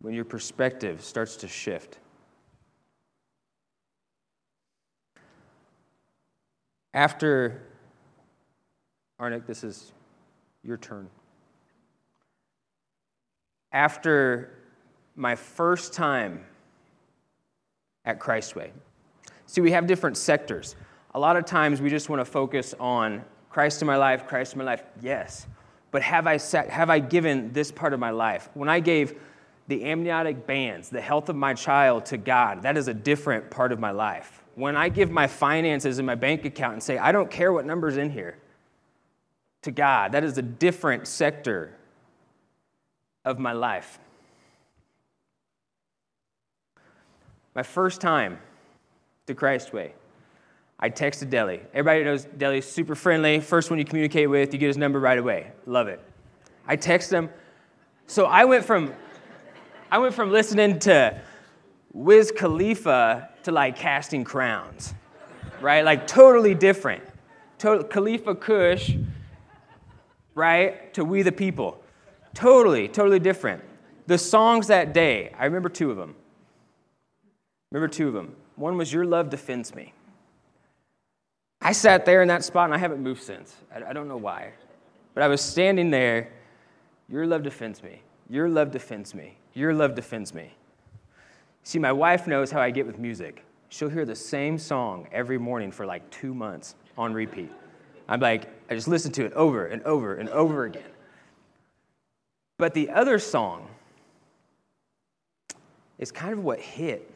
when 0.00 0.14
your 0.14 0.24
perspective 0.24 1.04
starts 1.04 1.36
to 1.36 1.46
shift. 1.46 2.00
After, 6.98 7.62
Arnick, 9.20 9.46
this 9.46 9.62
is 9.62 9.92
your 10.64 10.76
turn. 10.78 11.08
After 13.70 14.58
my 15.14 15.36
first 15.36 15.92
time 15.92 16.44
at 18.04 18.18
Christway, 18.18 18.70
See, 19.46 19.60
we 19.60 19.70
have 19.70 19.86
different 19.86 20.16
sectors. 20.16 20.74
A 21.14 21.20
lot 21.20 21.36
of 21.36 21.44
times 21.44 21.80
we 21.80 21.88
just 21.88 22.08
want 22.08 22.18
to 22.18 22.24
focus 22.24 22.74
on 22.80 23.24
Christ 23.48 23.80
in 23.80 23.86
my 23.86 23.96
life, 23.96 24.26
Christ 24.26 24.54
in 24.54 24.58
my 24.58 24.64
life. 24.64 24.82
Yes. 25.00 25.46
But 25.92 26.02
have 26.02 26.26
I, 26.26 26.36
set, 26.36 26.68
have 26.68 26.90
I 26.90 26.98
given 26.98 27.52
this 27.52 27.70
part 27.70 27.92
of 27.92 28.00
my 28.00 28.10
life? 28.10 28.48
When 28.54 28.68
I 28.68 28.80
gave 28.80 29.14
the 29.68 29.84
amniotic 29.84 30.48
bands, 30.48 30.88
the 30.88 31.00
health 31.00 31.28
of 31.28 31.36
my 31.36 31.54
child 31.54 32.06
to 32.06 32.16
God, 32.16 32.62
that 32.62 32.76
is 32.76 32.88
a 32.88 32.94
different 32.94 33.50
part 33.50 33.70
of 33.70 33.78
my 33.78 33.92
life. 33.92 34.42
When 34.58 34.74
I 34.74 34.88
give 34.88 35.08
my 35.08 35.28
finances 35.28 36.00
in 36.00 36.04
my 36.04 36.16
bank 36.16 36.44
account 36.44 36.72
and 36.72 36.82
say, 36.82 36.98
I 36.98 37.12
don't 37.12 37.30
care 37.30 37.52
what 37.52 37.64
number's 37.64 37.96
in 37.96 38.10
here, 38.10 38.36
to 39.62 39.70
God, 39.70 40.10
that 40.12 40.24
is 40.24 40.36
a 40.36 40.42
different 40.42 41.06
sector 41.06 41.76
of 43.24 43.38
my 43.38 43.52
life. 43.52 44.00
My 47.54 47.62
first 47.62 48.00
time 48.00 48.40
to 49.28 49.34
Christ 49.34 49.72
Way. 49.72 49.92
I 50.80 50.90
texted 50.90 51.30
Deli. 51.30 51.60
Everybody 51.72 52.02
knows 52.02 52.24
Deli's 52.24 52.66
super 52.66 52.96
friendly. 52.96 53.38
First 53.38 53.70
one 53.70 53.78
you 53.78 53.84
communicate 53.84 54.28
with, 54.28 54.52
you 54.52 54.58
get 54.58 54.66
his 54.66 54.76
number 54.76 54.98
right 54.98 55.18
away. 55.18 55.52
Love 55.66 55.86
it. 55.86 56.00
I 56.66 56.74
text 56.74 57.12
him. 57.12 57.30
So 58.08 58.24
I 58.24 58.44
went 58.44 58.64
from 58.64 58.92
I 59.92 59.98
went 59.98 60.14
from 60.14 60.32
listening 60.32 60.80
to 60.80 61.20
Wiz 61.92 62.32
Khalifa 62.32 63.30
to 63.42 63.52
like 63.52 63.76
casting 63.76 64.24
crowns. 64.24 64.94
Right? 65.60 65.84
Like 65.84 66.06
totally 66.06 66.54
different. 66.54 67.02
Khalifa 67.58 68.34
Kush, 68.36 68.92
right? 70.34 70.92
To 70.94 71.04
We 71.04 71.22
the 71.22 71.32
People. 71.32 71.82
Totally, 72.34 72.88
totally 72.88 73.18
different. 73.18 73.64
The 74.06 74.18
songs 74.18 74.68
that 74.68 74.92
day, 74.92 75.32
I 75.38 75.44
remember 75.44 75.68
two 75.68 75.90
of 75.90 75.96
them. 75.96 76.14
Remember 77.72 77.88
two 77.88 78.08
of 78.08 78.14
them. 78.14 78.36
One 78.56 78.76
was 78.76 78.92
Your 78.92 79.04
Love 79.04 79.28
Defends 79.28 79.74
Me. 79.74 79.92
I 81.60 81.72
sat 81.72 82.06
there 82.06 82.22
in 82.22 82.28
that 82.28 82.44
spot 82.44 82.66
and 82.66 82.74
I 82.74 82.78
haven't 82.78 83.02
moved 83.02 83.22
since. 83.22 83.56
I, 83.74 83.90
I 83.90 83.92
don't 83.92 84.08
know 84.08 84.16
why. 84.16 84.52
But 85.14 85.24
I 85.24 85.28
was 85.28 85.40
standing 85.40 85.90
there. 85.90 86.30
Your 87.08 87.26
love 87.26 87.42
defends 87.42 87.82
me. 87.82 88.02
Your 88.30 88.48
love 88.48 88.70
defends 88.70 89.14
me. 89.14 89.36
Your 89.54 89.74
love 89.74 89.94
defends 89.94 90.32
me. 90.32 90.52
See, 91.68 91.78
my 91.78 91.92
wife 91.92 92.26
knows 92.26 92.50
how 92.50 92.62
I 92.62 92.70
get 92.70 92.86
with 92.86 92.98
music. 92.98 93.44
She'll 93.68 93.90
hear 93.90 94.06
the 94.06 94.16
same 94.16 94.56
song 94.56 95.06
every 95.12 95.36
morning 95.36 95.70
for 95.70 95.84
like 95.84 96.08
two 96.08 96.32
months 96.32 96.74
on 96.96 97.12
repeat. 97.12 97.52
I'm 98.08 98.20
like, 98.20 98.48
I 98.70 98.74
just 98.74 98.88
listen 98.88 99.12
to 99.12 99.26
it 99.26 99.34
over 99.34 99.66
and 99.66 99.82
over 99.82 100.14
and 100.14 100.30
over 100.30 100.64
again. 100.64 100.90
But 102.56 102.72
the 102.72 102.88
other 102.88 103.18
song 103.18 103.68
is 105.98 106.10
kind 106.10 106.32
of 106.32 106.42
what 106.42 106.58
hit 106.58 107.12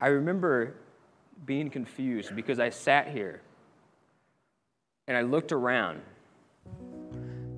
I 0.00 0.06
remember 0.06 0.74
being 1.46 1.68
confused 1.68 2.36
because 2.36 2.60
I 2.60 2.70
sat 2.70 3.08
here 3.08 3.40
and 5.08 5.16
I 5.16 5.22
looked 5.22 5.50
around 5.50 6.00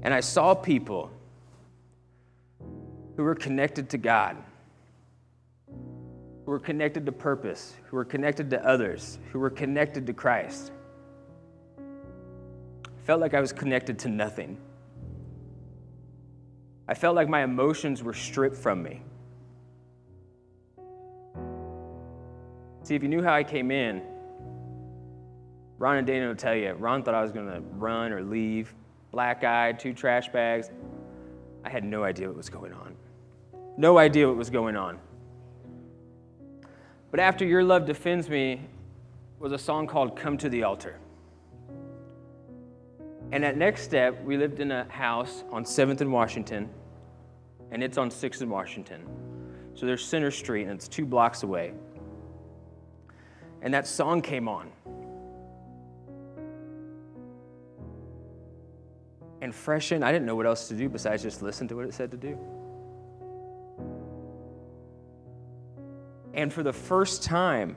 and 0.03 0.15
I 0.15 0.21
saw 0.21 0.55
people 0.55 1.11
who 3.17 3.25
were 3.25 3.35
connected 3.35 3.89
to 3.91 3.99
God, 3.99 4.37
who 5.69 6.51
were 6.51 6.61
connected 6.61 7.07
to 7.07 7.13
purpose, 7.13 7.75
who 7.87 7.97
were 7.97 8.05
connected 8.05 8.51
to 8.51 8.65
others, 8.65 9.19
who 9.33 9.39
were 9.39 9.51
connected 9.51 10.07
to 10.07 10.13
Christ. 10.13 10.71
I 11.79 13.07
felt 13.07 13.21
like 13.21 13.35
I 13.35 13.41
was 13.41 13.53
connected 13.53 13.99
to 14.01 14.09
nothing. 14.09 14.59
I 16.89 16.95
felt 16.95 17.17
like 17.17 17.29
my 17.29 17.43
emotions 17.43 18.03
were 18.03 18.15
stripped 18.15 18.57
from 18.57 18.83
me. 18.83 19.03
See, 22.83 22.95
if 22.95 23.03
you 23.03 23.09
knew 23.09 23.23
how 23.23 23.35
I 23.35 23.43
came 23.43 23.71
in, 23.71 24.03
Ron 25.79 25.97
and 25.97 26.07
Dana 26.07 26.29
will 26.29 26.37
tell 26.37 26.55
you, 26.55 26.73
Ron 26.75 27.03
thought 27.03 27.15
I 27.15 27.23
was 27.23 27.33
going 27.33 27.47
to 27.47 27.61
run 27.61 28.13
or 28.13 28.23
leave, 28.23 28.75
black 29.11 29.43
eyed, 29.43 29.81
two 29.81 29.93
trash 29.93 30.29
bags. 30.29 30.71
I 31.65 31.71
had 31.71 31.83
no 31.83 32.05
idea 32.05 32.29
what 32.29 32.37
was 32.37 32.49
going 32.49 32.73
on. 32.73 32.95
No 33.77 33.99
idea 33.99 34.27
what 34.27 34.37
was 34.37 34.51
going 34.51 34.77
on. 34.77 34.99
But 37.11 37.21
after 37.21 37.45
Your 37.45 37.63
Love 37.63 37.87
Defends 37.87 38.29
Me 38.29 38.61
was 39.39 39.53
a 39.53 39.59
song 39.59 39.87
called 39.87 40.17
Come 40.17 40.39
to 40.39 40.49
the 40.49 40.63
Altar. 40.63 40.99
And 43.33 43.45
at 43.45 43.57
Next 43.57 43.83
Step, 43.83 44.23
we 44.23 44.37
lived 44.37 44.61
in 44.61 44.71
a 44.71 44.85
house 44.85 45.45
on 45.51 45.65
7th 45.65 46.01
and 46.01 46.13
Washington, 46.13 46.69
and 47.71 47.83
it's 47.83 47.99
on 47.99 48.11
6th 48.11 48.41
and 48.41 48.51
Washington. 48.51 49.03
So 49.75 49.85
there's 49.85 50.05
Center 50.05 50.31
Street, 50.31 50.63
and 50.63 50.73
it's 50.73 50.89
two 50.89 51.05
blocks 51.05 51.43
away 51.43 51.73
and 53.67 53.75
that 53.75 53.87
song 53.87 54.23
came 54.23 54.49
on. 54.49 54.71
And 59.43 59.53
freshen, 59.53 60.05
I 60.05 60.13
didn't 60.13 60.25
know 60.25 60.37
what 60.37 60.47
else 60.47 60.69
to 60.69 60.75
do 60.75 60.89
besides 60.89 61.25
just 61.25 61.43
listen 61.43 61.67
to 61.69 61.75
what 61.75 61.85
it 61.85 61.93
said 61.93 62.13
to 62.13 62.17
do. 62.17 62.39
And 66.37 66.53
for 66.53 66.63
the 66.63 66.73
first 66.73 67.25
time, 67.25 67.77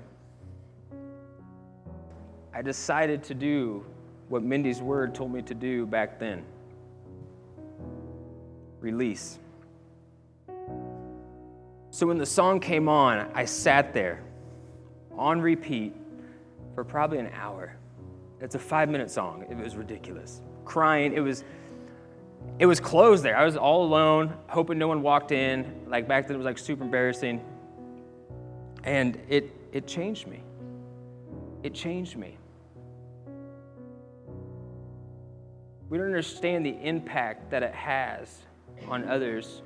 I 2.54 2.62
decided 2.62 3.24
to 3.24 3.34
do 3.34 3.86
what 4.28 4.43
Mindy's 4.43 4.82
word 4.82 5.15
told 5.15 5.32
me 5.34 5.41
to 5.43 5.56
do 5.56 5.86
back 5.86 6.19
then 6.19 6.43
release. 8.82 9.39
So 11.91 12.08
when 12.08 12.17
the 12.17 12.26
song 12.26 12.60
came 12.60 12.88
on, 12.88 13.30
I 13.34 13.45
sat 13.45 13.93
there 13.93 14.22
on 15.17 15.41
repeat 15.41 15.93
for 16.76 16.84
probably 16.84 17.19
an 17.19 17.30
hour. 17.34 17.76
It's 18.39 18.56
a 18.56 18.60
five 18.60 18.89
minute 18.89 19.10
song. 19.10 19.45
It 19.50 19.58
was 19.58 19.76
ridiculous. 19.76 20.41
Crying. 20.65 21.13
It 21.13 21.19
was 21.19 21.43
it 22.58 22.65
was 22.65 22.80
closed 22.80 23.24
there. 23.24 23.36
I 23.36 23.43
was 23.43 23.58
all 23.58 23.84
alone, 23.84 24.34
hoping 24.48 24.78
no 24.78 24.88
one 24.88 25.02
walked 25.02 25.32
in. 25.32 25.65
Like 25.88 26.08
back 26.08 26.28
then 26.28 26.36
it 26.36 26.38
was 26.38 26.45
like 26.45 26.58
super 26.58 26.84
embarrassing. 26.84 27.41
And 28.83 29.19
it 29.29 29.53
it 29.71 29.87
changed 29.87 30.27
me. 30.27 30.41
It 31.63 31.73
changed 31.73 32.17
me. 32.17 32.37
We 35.89 35.97
don't 35.97 36.07
understand 36.07 36.65
the 36.65 36.77
impact 36.81 37.49
that 37.51 37.63
it 37.63 37.73
has 37.73 38.43
on 38.87 39.07
others 39.07 39.61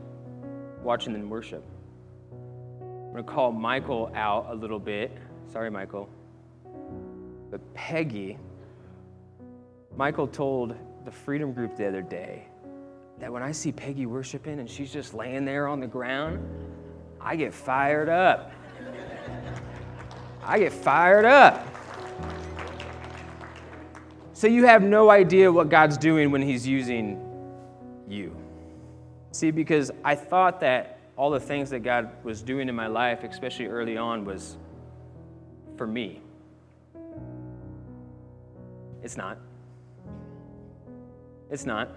watching 0.81 1.13
them 1.13 1.29
worship. 1.29 1.63
I'm 2.81 3.11
going 3.11 3.23
to 3.25 3.31
call 3.31 3.51
Michael 3.51 4.11
out 4.15 4.47
a 4.49 4.55
little 4.55 4.79
bit. 4.79 5.11
Sorry, 5.51 5.69
Michael. 5.69 6.09
But 7.51 7.73
Peggy, 7.73 8.37
Michael 9.95 10.27
told 10.27 10.75
the 11.05 11.11
Freedom 11.11 11.53
Group 11.53 11.75
the 11.75 11.87
other 11.87 12.01
day 12.01 12.47
that 13.19 13.31
when 13.31 13.43
I 13.43 13.51
see 13.51 13.71
Peggy 13.71 14.05
worshiping 14.05 14.59
and 14.59 14.69
she's 14.69 14.91
just 14.91 15.13
laying 15.13 15.45
there 15.45 15.67
on 15.67 15.79
the 15.79 15.87
ground, 15.87 16.39
I 17.21 17.35
get 17.35 17.53
fired 17.53 18.09
up. 18.09 18.51
I 20.45 20.59
get 20.59 20.73
fired 20.73 21.25
up. 21.25 21.67
So 24.33 24.47
you 24.47 24.65
have 24.65 24.83
no 24.83 25.09
idea 25.09 25.51
what 25.51 25.69
God's 25.69 25.97
doing 25.97 26.31
when 26.31 26.41
He's 26.41 26.67
using 26.67 27.19
you. 28.07 28.35
See, 29.31 29.51
because 29.51 29.89
I 30.03 30.15
thought 30.15 30.59
that 30.59 30.99
all 31.15 31.29
the 31.29 31.39
things 31.39 31.69
that 31.69 31.79
God 31.79 32.09
was 32.23 32.41
doing 32.41 32.67
in 32.67 32.75
my 32.75 32.87
life, 32.87 33.23
especially 33.23 33.67
early 33.67 33.97
on, 33.97 34.25
was 34.25 34.57
for 35.77 35.87
me. 35.87 36.21
It's 39.01 39.17
not. 39.17 39.37
It's 41.49 41.65
not. 41.65 41.89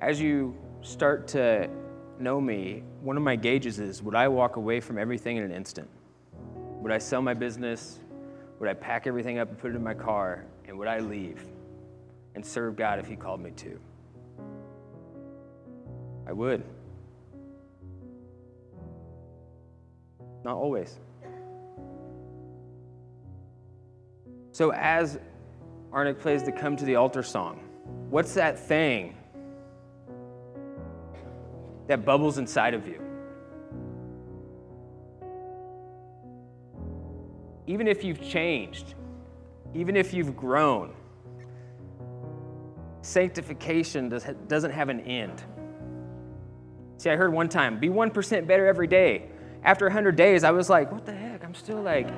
As 0.00 0.20
you 0.20 0.56
start 0.82 1.28
to 1.28 1.68
know 2.22 2.40
me, 2.40 2.82
one 3.00 3.16
of 3.16 3.22
my 3.22 3.36
gauges 3.36 3.78
is 3.78 4.02
would 4.02 4.14
I 4.14 4.28
walk 4.28 4.56
away 4.56 4.80
from 4.80 4.98
everything 4.98 5.36
in 5.36 5.42
an 5.42 5.52
instant? 5.52 5.88
Would 6.80 6.92
I 6.92 6.98
sell 6.98 7.22
my 7.22 7.34
business? 7.34 7.98
Would 8.58 8.68
I 8.68 8.74
pack 8.74 9.06
everything 9.06 9.38
up 9.38 9.48
and 9.48 9.58
put 9.58 9.72
it 9.72 9.76
in 9.76 9.82
my 9.82 9.94
car? 9.94 10.44
And 10.66 10.78
would 10.78 10.88
I 10.88 11.00
leave 11.00 11.44
and 12.34 12.44
serve 12.44 12.76
God 12.76 12.98
if 12.98 13.06
He 13.06 13.16
called 13.16 13.40
me 13.40 13.50
to? 13.52 13.80
I 16.26 16.32
would. 16.32 16.62
Not 20.44 20.56
always. 20.56 20.98
So, 24.52 24.72
as 24.72 25.18
Arnick 25.92 26.18
plays 26.18 26.42
the 26.42 26.52
Come 26.52 26.76
to 26.76 26.84
the 26.84 26.96
Altar 26.96 27.22
song, 27.22 27.60
what's 28.10 28.34
that 28.34 28.58
thing 28.58 29.14
that 31.86 32.04
bubbles 32.04 32.38
inside 32.38 32.74
of 32.74 32.86
you? 32.86 33.00
Even 37.66 37.86
if 37.86 38.04
you've 38.04 38.20
changed, 38.20 38.94
even 39.74 39.96
if 39.96 40.12
you've 40.12 40.36
grown, 40.36 40.92
sanctification 43.02 44.08
does, 44.08 44.26
doesn't 44.48 44.72
have 44.72 44.88
an 44.88 45.00
end. 45.00 45.42
See, 46.98 47.10
I 47.10 47.16
heard 47.16 47.32
one 47.32 47.48
time, 47.48 47.78
be 47.78 47.88
1% 47.88 48.46
better 48.46 48.66
every 48.66 48.86
day 48.86 49.28
after 49.64 49.86
100 49.86 50.16
days, 50.16 50.44
I 50.44 50.50
was 50.50 50.68
like, 50.68 50.90
what 50.90 51.06
the 51.06 51.12
heck? 51.12 51.44
I'm 51.44 51.54
still 51.54 51.80
like 51.80 52.08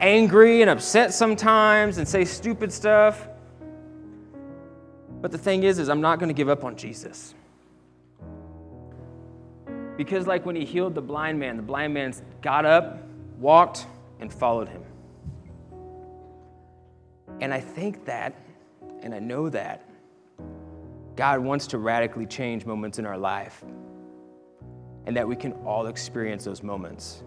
angry 0.00 0.60
and 0.60 0.70
upset 0.70 1.14
sometimes 1.14 1.98
and 1.98 2.08
say 2.08 2.24
stupid 2.24 2.72
stuff. 2.72 3.28
But 5.20 5.30
the 5.30 5.38
thing 5.38 5.62
is, 5.62 5.78
is 5.78 5.88
I'm 5.88 6.00
not 6.00 6.18
going 6.18 6.28
to 6.28 6.34
give 6.34 6.48
up 6.48 6.64
on 6.64 6.76
Jesus. 6.76 7.34
Because 9.96 10.26
like 10.26 10.44
when 10.44 10.56
he 10.56 10.64
healed 10.64 10.94
the 10.94 11.02
blind 11.02 11.38
man, 11.38 11.56
the 11.56 11.62
blind 11.62 11.94
man 11.94 12.12
got 12.42 12.64
up, 12.64 13.02
walked, 13.38 13.86
and 14.20 14.32
followed 14.32 14.68
him. 14.68 14.82
And 17.40 17.52
I 17.52 17.60
think 17.60 18.04
that, 18.06 18.34
and 19.02 19.14
I 19.14 19.18
know 19.18 19.48
that, 19.50 19.88
God 21.16 21.40
wants 21.40 21.66
to 21.68 21.78
radically 21.78 22.26
change 22.26 22.66
moments 22.66 22.98
in 22.98 23.06
our 23.06 23.18
life, 23.18 23.64
and 25.06 25.16
that 25.16 25.28
we 25.28 25.36
can 25.36 25.52
all 25.64 25.86
experience 25.86 26.44
those 26.44 26.62
moments 26.62 27.22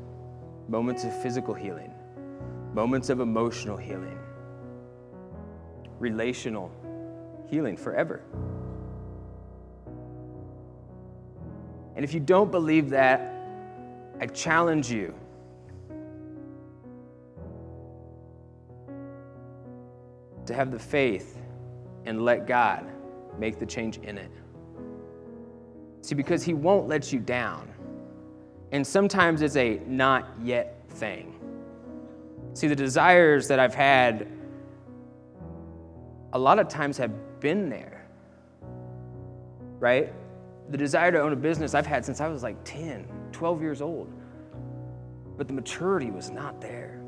moments 0.69 1.05
of 1.05 1.21
physical 1.21 1.53
healing, 1.53 1.93
moments 2.73 3.09
of 3.09 3.21
emotional 3.21 3.77
healing, 3.77 4.19
relational 5.97 6.69
healing 7.49 7.77
forever. 7.77 8.21
And 11.97 12.03
if 12.03 12.13
you 12.13 12.19
don't 12.19 12.51
believe 12.51 12.91
that, 12.91 13.33
I 14.21 14.27
challenge 14.27 14.91
you 14.91 15.15
to 20.45 20.53
have 20.53 20.69
the 20.69 20.77
faith 20.77 21.39
and 22.05 22.23
let 22.23 22.45
God 22.45 22.85
make 23.39 23.57
the 23.57 23.65
change 23.65 23.97
in 23.97 24.19
it. 24.19 24.29
See, 26.03 26.13
because 26.13 26.43
He 26.43 26.53
won't 26.53 26.87
let 26.87 27.11
you 27.11 27.19
down. 27.19 27.67
And 28.71 28.85
sometimes 28.85 29.41
it's 29.41 29.55
a 29.55 29.81
not 29.87 30.29
yet 30.43 30.79
thing. 30.89 31.33
See, 32.53 32.67
the 32.67 32.75
desires 32.75 33.47
that 33.47 33.57
I've 33.57 33.73
had 33.73 34.27
a 36.31 36.37
lot 36.37 36.59
of 36.59 36.67
times 36.67 36.99
have 36.99 37.39
been 37.39 37.69
there, 37.69 38.05
right? 39.79 40.13
The 40.69 40.77
desire 40.77 41.11
to 41.11 41.21
own 41.21 41.33
a 41.33 41.37
business 41.37 41.73
I've 41.73 41.85
had 41.85 42.03
since 42.05 42.19
I 42.19 42.27
was 42.27 42.43
like 42.43 42.57
10, 42.65 43.07
12 43.31 43.61
years 43.61 43.81
old. 43.81 44.11
But 45.37 45.47
the 45.47 45.53
maturity 45.53 46.11
was 46.11 46.29
not 46.29 46.59
there. 46.59 47.01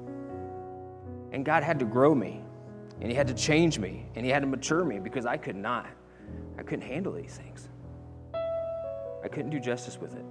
And 1.32 1.44
God 1.44 1.64
had 1.64 1.80
to 1.80 1.86
grow 1.86 2.16
me, 2.16 2.42
and 3.02 3.10
He 3.10 3.16
had 3.16 3.28
to 3.28 3.34
change 3.34 3.80
me, 3.80 4.06
and 4.16 4.26
He 4.26 4.32
had 4.32 4.42
to 4.42 4.48
mature 4.48 4.86
me 4.86 5.00
because 5.00 5.26
I 5.26 5.38
could 5.38 5.56
not. 5.56 5.88
I 6.58 6.64
couldn't 6.64 6.86
handle 6.86 7.14
these 7.14 7.36
things. 7.36 7.70
I 9.24 9.28
couldn't 9.28 9.50
do 9.50 9.60
justice 9.60 10.00
with 10.00 10.16
it. 10.16 10.26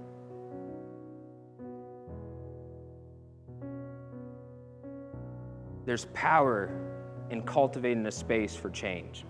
There's 5.85 6.05
power 6.13 6.71
in 7.29 7.43
cultivating 7.43 8.05
a 8.05 8.11
space 8.11 8.55
for 8.55 8.69
change. 8.69 9.25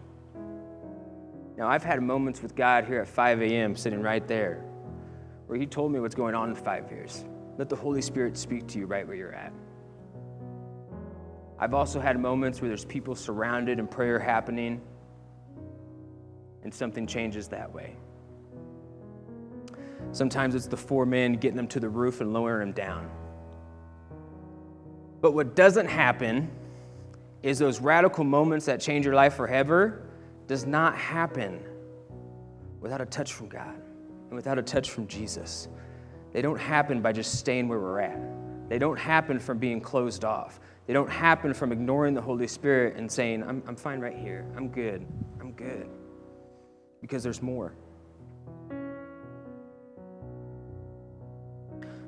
Now, 1.59 1.67
I've 1.67 1.83
had 1.83 2.01
moments 2.01 2.41
with 2.41 2.55
God 2.55 2.85
here 2.85 3.01
at 3.01 3.07
5 3.09 3.41
a.m., 3.41 3.75
sitting 3.75 4.01
right 4.01 4.25
there, 4.25 4.63
where 5.47 5.59
He 5.59 5.65
told 5.65 5.91
me 5.91 5.99
what's 5.99 6.15
going 6.15 6.33
on 6.33 6.47
in 6.47 6.55
five 6.55 6.89
years. 6.89 7.25
Let 7.57 7.67
the 7.67 7.75
Holy 7.75 8.01
Spirit 8.01 8.37
speak 8.37 8.65
to 8.67 8.79
you 8.79 8.85
right 8.85 9.05
where 9.05 9.17
you're 9.17 9.33
at. 9.33 9.51
I've 11.59 11.73
also 11.73 11.99
had 11.99 12.17
moments 12.17 12.61
where 12.61 12.69
there's 12.69 12.85
people 12.85 13.13
surrounded 13.13 13.77
and 13.77 13.91
prayer 13.91 14.17
happening, 14.19 14.79
and 16.63 16.73
something 16.73 17.05
changes 17.05 17.49
that 17.49 17.73
way. 17.73 17.97
Sometimes 20.13 20.55
it's 20.55 20.67
the 20.67 20.77
four 20.77 21.05
men 21.05 21.33
getting 21.33 21.57
them 21.57 21.67
to 21.67 21.81
the 21.81 21.89
roof 21.89 22.21
and 22.21 22.31
lowering 22.31 22.69
them 22.69 22.71
down. 22.71 23.11
But 25.19 25.33
what 25.33 25.57
doesn't 25.57 25.87
happen 25.87 26.49
is 27.43 27.59
those 27.59 27.81
radical 27.81 28.23
moments 28.23 28.65
that 28.67 28.79
change 28.79 29.03
your 29.03 29.13
life 29.13 29.33
forever 29.33 30.05
does 30.49 30.65
not 30.65 30.97
happen 30.97 31.63
without 32.81 32.99
a 32.99 33.05
touch 33.05 33.33
from 33.33 33.47
God 33.47 33.75
and 34.29 34.35
without 34.35 34.57
a 34.57 34.63
touch 34.63 34.89
from 34.89 35.05
Jesus. 35.05 35.67
They 36.33 36.41
don't 36.41 36.59
happen 36.59 37.03
by 37.03 37.11
just 37.13 37.37
staying 37.37 37.67
where 37.67 37.79
we're 37.79 37.99
at. 37.99 38.19
They 38.67 38.79
don't 38.79 38.97
happen 38.97 39.37
from 39.37 39.59
being 39.59 39.79
closed 39.79 40.25
off. 40.25 40.59
They 40.87 40.93
don't 40.93 41.09
happen 41.09 41.53
from 41.53 41.71
ignoring 41.71 42.15
the 42.15 42.21
Holy 42.21 42.47
Spirit 42.47 42.95
and 42.95 43.11
saying, 43.11 43.43
I'm, 43.43 43.61
I'm 43.67 43.75
fine 43.75 43.99
right 43.99 44.17
here. 44.17 44.43
I'm 44.57 44.69
good. 44.69 45.05
I'm 45.39 45.51
good. 45.51 45.87
Because 46.99 47.21
there's 47.21 47.43
more. 47.43 47.75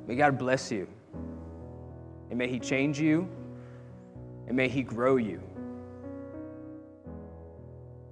May 0.08 0.15
God 0.15 0.39
bless 0.39 0.71
you. 0.71 0.88
And 2.32 2.39
may 2.39 2.47
He 2.47 2.60
change 2.60 2.99
you. 2.99 3.30
And 4.47 4.58
may 4.58 4.67
He 4.67 4.82
grow 4.82 5.17
you. 5.17 5.43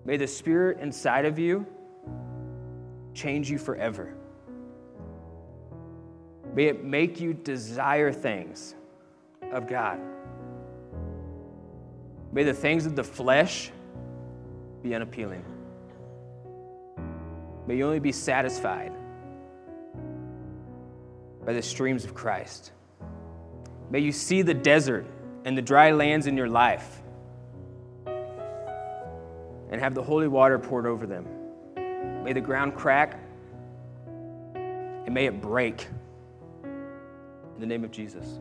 May 0.06 0.18
the 0.18 0.28
Spirit 0.28 0.80
inside 0.80 1.26
of 1.26 1.38
you 1.38 1.66
change 3.14 3.50
you 3.50 3.58
forever. 3.58 4.14
May 6.54 6.66
it 6.66 6.84
make 6.84 7.20
you 7.20 7.34
desire 7.34 8.12
things 8.12 8.76
of 9.52 9.68
God. 9.68 10.00
May 12.32 12.44
the 12.44 12.54
things 12.54 12.86
of 12.86 12.96
the 12.96 13.04
flesh 13.04 13.72
be 14.84 14.96
unappealing. 14.96 15.44
May 17.68 17.78
you 17.78 17.86
only 17.86 18.00
be 18.00 18.12
satisfied 18.12 18.94
by 21.46 21.54
the 21.54 21.62
streams 21.62 22.06
of 22.06 22.14
Christ. 22.14 22.72
May 23.90 24.00
you 24.00 24.12
see 24.12 24.42
the 24.42 24.54
desert 24.54 25.06
and 25.46 25.58
the 25.58 25.62
dry 25.62 25.92
lands 25.92 26.28
in 26.28 26.38
your 26.38 26.50
life 26.50 26.99
and 29.70 29.80
have 29.82 29.94
the 29.94 30.04
holy 30.04 30.28
water 30.28 30.58
poured 30.58 30.86
over 30.86 31.06
them. 31.06 31.26
May 32.24 32.34
the 32.34 32.42
ground 32.42 32.76
crack 32.76 33.20
and 34.56 35.14
may 35.14 35.26
it 35.26 35.42
break. 35.42 35.88
In 36.64 37.60
the 37.60 37.66
name 37.66 37.84
of 37.84 37.92
Jesus. 37.92 38.40